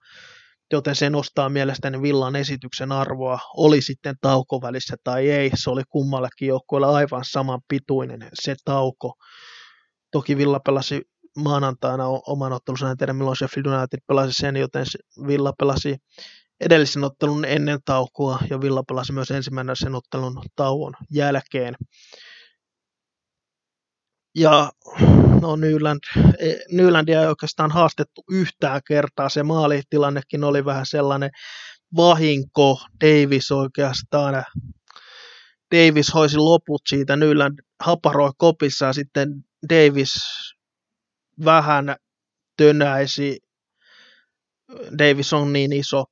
[0.72, 6.48] joten se nostaa mielestäni Villan esityksen arvoa, oli sitten taukovälissä tai ei, se oli kummallakin
[6.48, 9.14] joukkueella aivan saman pituinen se tauko.
[10.10, 11.02] Toki Villa pelasi
[11.36, 14.86] maanantaina oman ottelunsa, en tiedä milloin Sheffield United pelasi sen, joten
[15.26, 15.96] Villa pelasi
[16.60, 21.74] edellisen ottelun ennen taukoa ja Villa pelasi myös ensimmäisen ottelun tauon jälkeen.
[24.34, 24.70] Ja
[25.40, 26.00] no Nyland,
[26.38, 29.28] e, Nylandia ei oikeastaan haastettu yhtään kertaa.
[29.28, 31.30] Se maalitilannekin oli vähän sellainen
[31.96, 32.80] vahinko.
[33.04, 34.44] Davis oikeastaan,
[35.74, 37.16] Davis hoisi loput siitä.
[37.16, 40.14] Nyland haparoi kopissa ja sitten Davis
[41.44, 41.96] vähän
[42.56, 43.38] tönäisi.
[44.98, 46.04] Davis on niin iso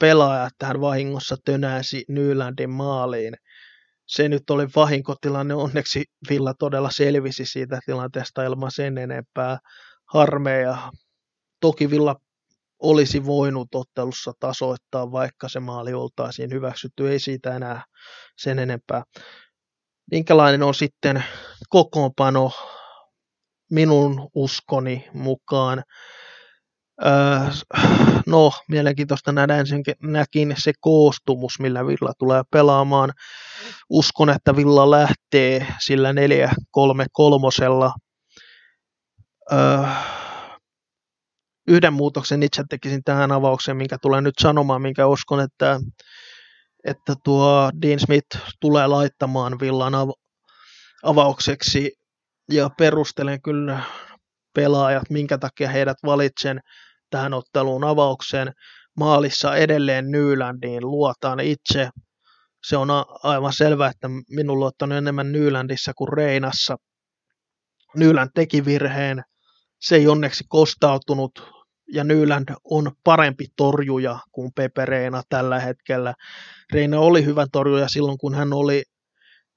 [0.00, 3.34] pelaaja, että hän vahingossa tönäisi Nylandin maaliin
[4.08, 5.54] se nyt oli vahinkotilanne.
[5.54, 9.58] Onneksi Villa todella selvisi siitä tilanteesta ilman sen enempää
[10.12, 10.92] harmeja.
[11.60, 12.16] Toki Villa
[12.82, 17.10] olisi voinut ottelussa tasoittaa, vaikka se maali oltaisiin hyväksytty.
[17.10, 17.82] Ei siitä enää
[18.38, 19.02] sen enempää.
[20.10, 21.24] Minkälainen on sitten
[21.68, 22.50] kokoonpano
[23.70, 25.82] minun uskoni mukaan?
[27.06, 27.12] Öö,
[28.26, 33.12] no, mielenkiintoista nähdä ensinnäkin se koostumus, millä Villa tulee pelaamaan.
[33.90, 36.14] Uskon, että Villa lähtee sillä 4-3-3.
[39.52, 39.58] Öö,
[41.68, 45.80] yhden muutoksen itse tekisin tähän avaukseen, minkä tulee nyt sanomaan, minkä uskon, että,
[46.84, 50.20] että tuo Dean Smith tulee laittamaan Villan av-
[51.02, 51.97] avaukseksi
[52.52, 53.80] ja perustelen kyllä
[54.54, 56.60] pelaajat, minkä takia heidät valitsen
[57.10, 58.52] tähän otteluun avaukseen.
[58.96, 61.88] Maalissa edelleen Nylandiin luotaan itse.
[62.66, 62.88] Se on
[63.22, 66.76] aivan selvää, että minulla on ottanut enemmän Nylandissa kuin Reinassa.
[67.96, 69.22] Nyland teki virheen.
[69.80, 71.30] Se ei onneksi kostautunut
[71.92, 76.14] ja Nyland on parempi torjuja kuin Pepe Reina tällä hetkellä.
[76.72, 78.82] Reina oli hyvä torjuja silloin, kun hän oli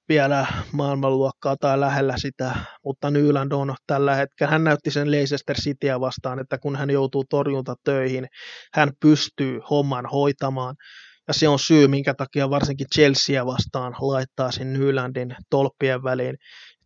[0.09, 4.51] vielä maailmanluokkaa tai lähellä sitä, mutta Nyland on tällä hetkellä.
[4.51, 8.27] Hän näytti sen Leicester Cityä vastaan, että kun hän joutuu torjunta töihin,
[8.73, 10.75] hän pystyy homman hoitamaan.
[11.27, 16.37] Ja se on syy, minkä takia varsinkin Chelsea vastaan laittaa sen Nylandin tolppien väliin.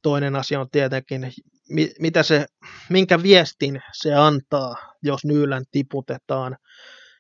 [0.02, 1.32] Toinen asia on tietenkin,
[2.00, 2.46] mitä se,
[2.90, 6.58] minkä viestin se antaa, jos Nyland tiputetaan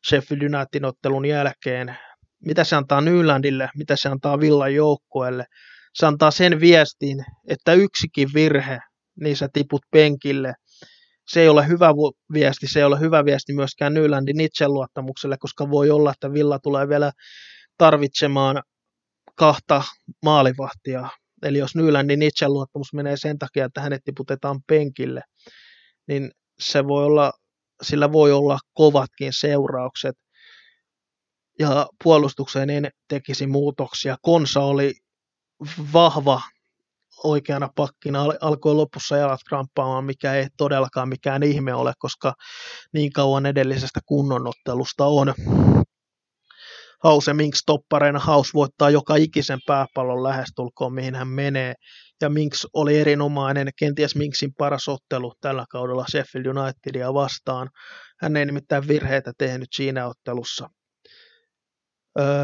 [0.10, 1.98] Sheffield Unitedin ottelun jälkeen.
[2.46, 5.46] Mitä se antaa Nylandille, mitä se antaa Villan joukkueelle
[5.96, 8.80] se antaa sen viestin, että yksikin virhe,
[9.20, 10.54] niin sä tiput penkille.
[11.28, 11.90] Se ei ole hyvä
[12.34, 16.90] viesti, se ei ole hyvä viesti myöskään Nylandin itseluottamukselle, koska voi olla, että Villa tulee
[16.90, 17.12] vielä
[17.78, 18.64] tarvitsemaan
[19.36, 19.84] kahta
[20.24, 21.10] maalivahtia.
[21.44, 25.22] Eli jos Nylandin itseluottamus menee sen takia, että hänet tiputetaan penkille,
[26.08, 27.32] niin se voi olla,
[27.82, 30.16] sillä voi olla kovatkin seuraukset.
[31.60, 34.18] Ja puolustukseen en tekisi muutoksia.
[34.22, 34.94] Konsa oli
[35.94, 36.42] vahva
[37.24, 42.34] oikeana pakkina alkoi lopussa jalat kramppaamaan, mikä ei todellakaan mikään ihme ole, koska
[42.94, 45.34] niin kauan edellisestä kunnonottelusta on.
[47.04, 51.74] Hause Minks toppareina Haus voittaa joka ikisen pääpallon lähestulkoon, mihin hän menee.
[52.22, 57.70] Ja Minks oli erinomainen, kenties Minksin paras ottelu tällä kaudella Sheffield Unitedia vastaan.
[58.20, 60.70] Hän ei nimittäin virheitä tehnyt siinä ottelussa.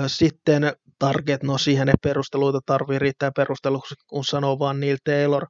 [0.08, 5.46] Sitten target, no siihen ei perusteluita tarvii riittää perusteluksi, kun sanoo vaan Neil Taylor.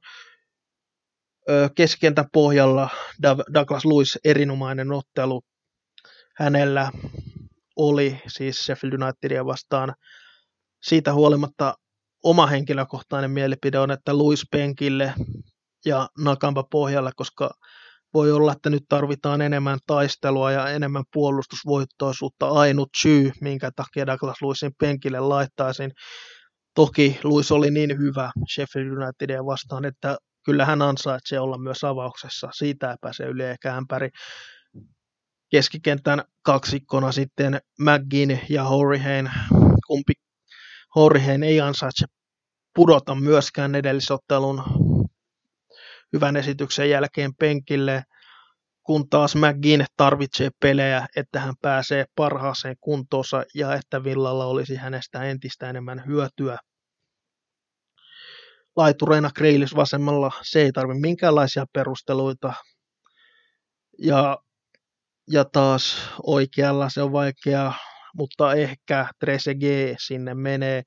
[1.74, 2.88] Keskentän pohjalla
[3.54, 5.42] Douglas Lewis erinomainen ottelu.
[6.36, 6.90] Hänellä
[7.76, 9.94] oli siis Sheffield Unitedia vastaan
[10.82, 11.74] siitä huolimatta
[12.24, 15.14] oma henkilökohtainen mielipide on, että Luis penkille
[15.84, 17.50] ja Nakamba pohjalla, koska
[18.14, 22.48] voi olla, että nyt tarvitaan enemmän taistelua ja enemmän puolustusvoittoisuutta.
[22.48, 25.92] Ainut syy, minkä takia Douglas Luisin penkille laittaisin.
[26.74, 32.48] Toki Luis oli niin hyvä Sheffield Unitedia vastaan, että kyllä hän ansaitsee olla myös avauksessa.
[32.52, 34.08] Siitä ei pääse yli eikä ämpäri.
[35.50, 39.30] Keskikentän kaksikkona sitten McGinn ja Horihane.
[39.86, 40.12] Kumpi
[40.94, 42.06] Horihane ei ansaitse
[42.74, 44.62] pudota myöskään edellisottelun
[46.12, 48.04] hyvän esityksen jälkeen penkille,
[48.82, 55.22] kun taas McGinn tarvitsee pelejä, että hän pääsee parhaaseen kuntoonsa ja että Villalla olisi hänestä
[55.22, 56.58] entistä enemmän hyötyä.
[58.76, 62.52] Laitureina Greilis vasemmalla, se ei tarvi minkäänlaisia perusteluita.
[63.98, 64.38] Ja,
[65.30, 67.72] ja taas oikealla se on vaikea,
[68.16, 70.82] mutta ehkä Trezeguet sinne menee.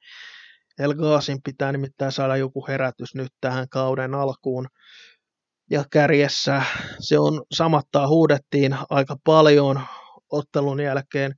[0.79, 4.67] El Gaasin pitää nimittäin saada joku herätys nyt tähän kauden alkuun
[5.71, 6.63] ja kärjessä
[6.99, 9.81] se on samattaa huudettiin aika paljon
[10.31, 11.33] ottelun jälkeen,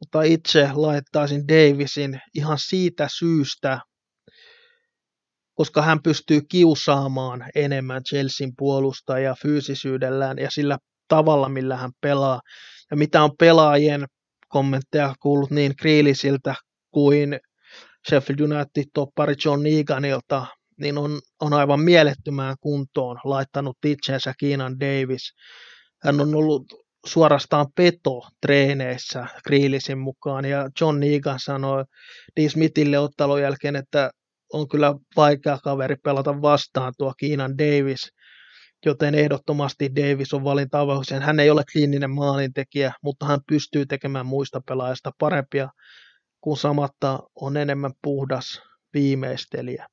[0.00, 3.80] mutta itse laittaisin Davisin ihan siitä syystä,
[5.54, 10.78] koska hän pystyy kiusaamaan enemmän Chelsean puolustajaa fyysisyydellään ja sillä
[11.08, 12.40] tavalla, millä hän pelaa.
[12.90, 14.04] Ja mitä on pelaajien
[14.48, 16.54] kommentteja kuullut niin Kriilisiltä
[16.90, 17.40] kuin
[18.08, 20.46] Sheffield United-toppari John Eganilta,
[20.80, 25.32] niin on, on aivan mielettömään kuntoon laittanut itsensä Kiinan Davis.
[26.02, 26.62] Hän on ollut
[27.06, 31.84] suorastaan peto treeneissä Kriilisin mukaan, ja John Egan sanoi
[32.36, 34.10] Dean Smithille ottelun jälkeen, että
[34.52, 38.12] on kyllä vaikea kaveri pelata vastaan tuo Kiinan Davis,
[38.86, 41.22] joten ehdottomasti Davis on valinta avaukseen.
[41.22, 45.68] Hän ei ole kliininen maalintekijä, mutta hän pystyy tekemään muista pelaajista parempia,
[46.40, 48.62] kun samatta on enemmän puhdas
[48.94, 49.86] viimeistelijä.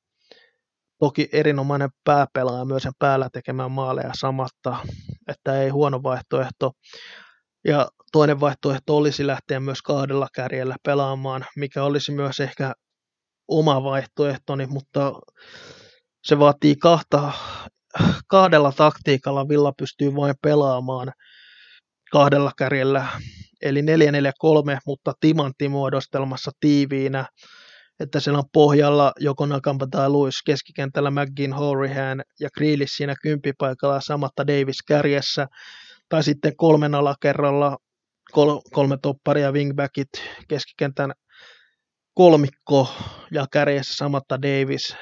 [1.00, 4.76] Toki erinomainen pääpelaaja myös sen päällä tekemään maaleja samatta,
[5.28, 6.72] että ei huono vaihtoehto.
[7.64, 12.72] Ja toinen vaihtoehto olisi lähteä myös kahdella kärjellä pelaamaan, mikä olisi myös ehkä
[13.48, 15.12] oma vaihtoehtoni, mutta
[16.24, 17.32] se vaatii kahta,
[18.28, 21.12] kahdella taktiikalla Villa pystyy vain pelaamaan
[22.12, 23.06] kahdella kärjellä,
[23.62, 23.84] eli 4-4-3,
[24.86, 27.26] mutta timanttimuodostelmassa tiiviinä,
[28.00, 34.00] että siellä on pohjalla joko Nakamba tai Luis keskikentällä McGinn, Horihan ja Grealish siinä kympipaikalla
[34.00, 35.46] samatta Davis kärjessä,
[36.08, 37.76] tai sitten kolmen alakerralla
[38.32, 40.08] kol- kolme topparia wingbackit
[40.48, 41.12] keskikentän
[42.14, 42.88] kolmikko
[43.30, 44.96] ja kärjessä samatta Davis.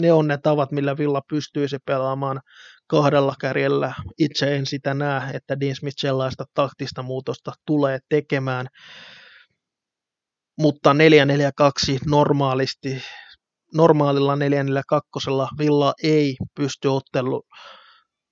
[0.00, 2.40] Ne on ne tavat, millä Villa pystyisi pelaamaan
[2.86, 3.94] kahdella kärjellä.
[4.18, 8.66] Itse en sitä näe, että Dean Smith sellaista taktista muutosta tulee tekemään.
[10.58, 10.96] Mutta 4-4-2
[12.06, 13.02] normaalisti,
[13.74, 14.38] normaalilla 4-4-2
[15.58, 17.42] Villa ei pysty ottelu,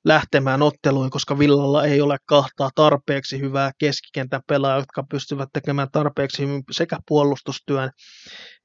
[0.05, 6.43] lähtemään otteluun, koska Villalla ei ole kahtaa tarpeeksi hyvää keskikentän pelaajaa, jotka pystyvät tekemään tarpeeksi
[6.43, 7.91] hyvin sekä puolustustyön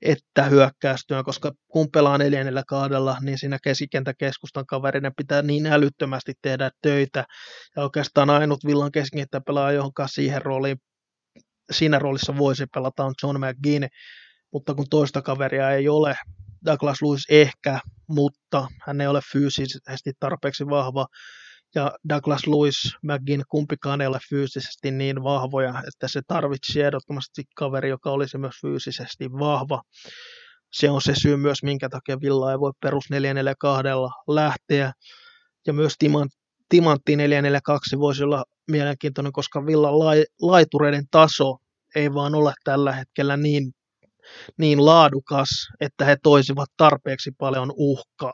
[0.01, 6.69] että hyökkäystyön, koska kun pelaa neljännellä kaudella, niin siinä keskikentäkeskustan kaverinen pitää niin älyttömästi tehdä
[6.81, 7.25] töitä,
[7.75, 8.91] ja oikeastaan ainut Villan
[9.45, 10.77] pelaaja, johon siihen rooliin
[11.71, 13.87] siinä roolissa voisi pelata on John McGinn,
[14.53, 16.15] mutta kun toista kaveria ei ole,
[16.65, 21.05] Douglas Lewis ehkä, mutta hän ei ole fyysisesti tarpeeksi vahva.
[21.75, 27.89] Ja Douglas Lewis, McGinn, kumpikaan ei ole fyysisesti niin vahvoja, että se tarvitsi ehdottomasti kaveri,
[27.89, 29.81] joka olisi myös fyysisesti vahva.
[30.73, 33.87] Se on se syy myös, minkä takia Villa ei voi perus 442
[34.27, 34.91] lähteä.
[35.67, 35.95] Ja myös
[36.69, 39.99] Timantti 442 voisi olla mielenkiintoinen, koska Villan
[40.41, 41.57] laitureiden taso
[41.95, 43.73] ei vaan ole tällä hetkellä niin
[44.57, 45.49] niin laadukas,
[45.79, 48.33] että he toisivat tarpeeksi paljon uhkaa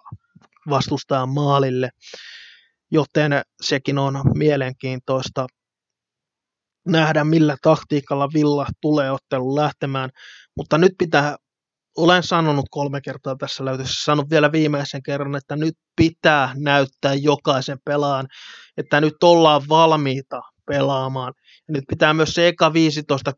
[0.69, 1.89] vastustajan maalille,
[2.91, 5.47] joten sekin on mielenkiintoista
[6.87, 10.09] nähdä, millä taktiikalla Villa tulee ottelun lähtemään,
[10.57, 11.37] mutta nyt pitää,
[11.97, 17.77] olen sanonut kolme kertaa tässä löytössä, sanon vielä viimeisen kerran, että nyt pitää näyttää jokaisen
[17.85, 18.27] pelaan,
[18.77, 21.33] että nyt ollaan valmiita pelaamaan.
[21.67, 23.33] Ja nyt pitää myös se eka 15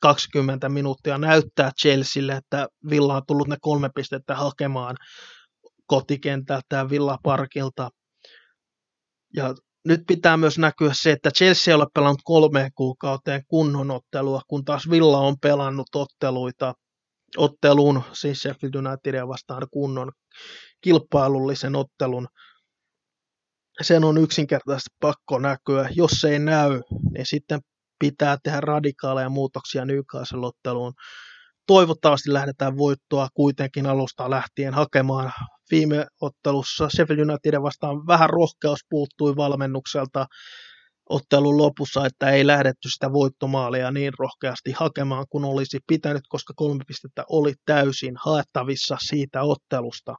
[0.00, 4.96] 20 minuuttia näyttää Chelsealle, että Villa on tullut ne kolme pistettä hakemaan
[5.86, 7.90] kotikentältä ja Villa Parkilta.
[9.36, 9.54] Ja
[9.84, 14.64] nyt pitää myös näkyä se, että Chelsea ei ole pelannut kolmeen kuukauteen kunnon ottelua, kun
[14.64, 16.74] taas Villa on pelannut otteluita,
[17.36, 20.12] otteluun, siis Sheffield Unitedia vastaan kunnon
[20.80, 22.28] kilpailullisen ottelun.
[23.82, 25.88] Sen on yksinkertaisesti pakko näkyä.
[25.96, 26.80] Jos se ei näy,
[27.14, 27.60] niin sitten
[27.98, 30.92] pitää tehdä radikaaleja muutoksia Newcastle-otteluun.
[31.66, 35.32] Toivottavasti lähdetään voittoa kuitenkin alusta lähtien hakemaan.
[35.70, 40.26] Viime ottelussa Sheffield United vastaan vähän rohkeus puuttui valmennukselta
[41.08, 46.84] ottelun lopussa, että ei lähdetty sitä voittomaalia niin rohkeasti hakemaan kuin olisi pitänyt, koska kolme
[46.86, 50.14] pistettä oli täysin haettavissa siitä ottelusta.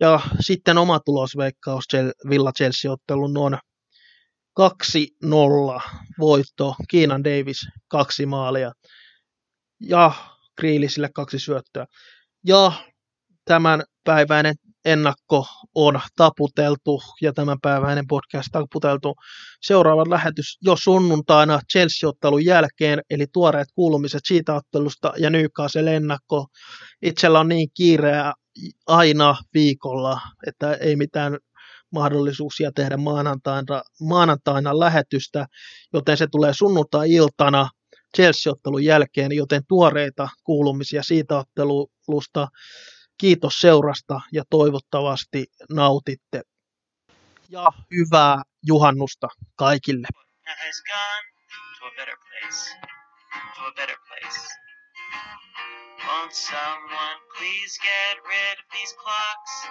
[0.00, 1.84] Ja sitten oma tulosveikkaus
[2.30, 3.58] Villa Chelsea-ottelun on
[4.60, 5.80] 2-0
[6.18, 8.72] voitto, Kiinan Davis kaksi maalia
[9.80, 10.12] ja
[10.56, 11.86] Kriilisille kaksi syöttöä.
[12.46, 12.72] Ja
[13.44, 14.54] tämän päiväinen
[14.84, 19.14] ennakko on taputeltu ja tämän päiväinen podcast taputeltu.
[19.62, 26.46] Seuraava lähetys jo sunnuntaina Chelsea-ottelun jälkeen, eli tuoreet kuulumiset siitä ottelusta ja Newcastle ennakko.
[27.02, 28.32] Itsellä on niin kiireä
[28.86, 31.38] aina viikolla, että ei mitään
[31.92, 35.46] mahdollisuuksia tehdä maanantaina, maanantaina lähetystä,
[35.92, 37.68] joten se tulee sunnuntai-iltana
[38.16, 42.48] Chelsea-ottelun jälkeen, joten tuoreita kuulumisia siitä ottelusta.
[43.18, 46.42] Kiitos seurasta ja toivottavasti nautitte.
[47.48, 50.08] Ja hyvää juhannusta kaikille.
[56.06, 59.68] Won't someone please get rid of these clocks?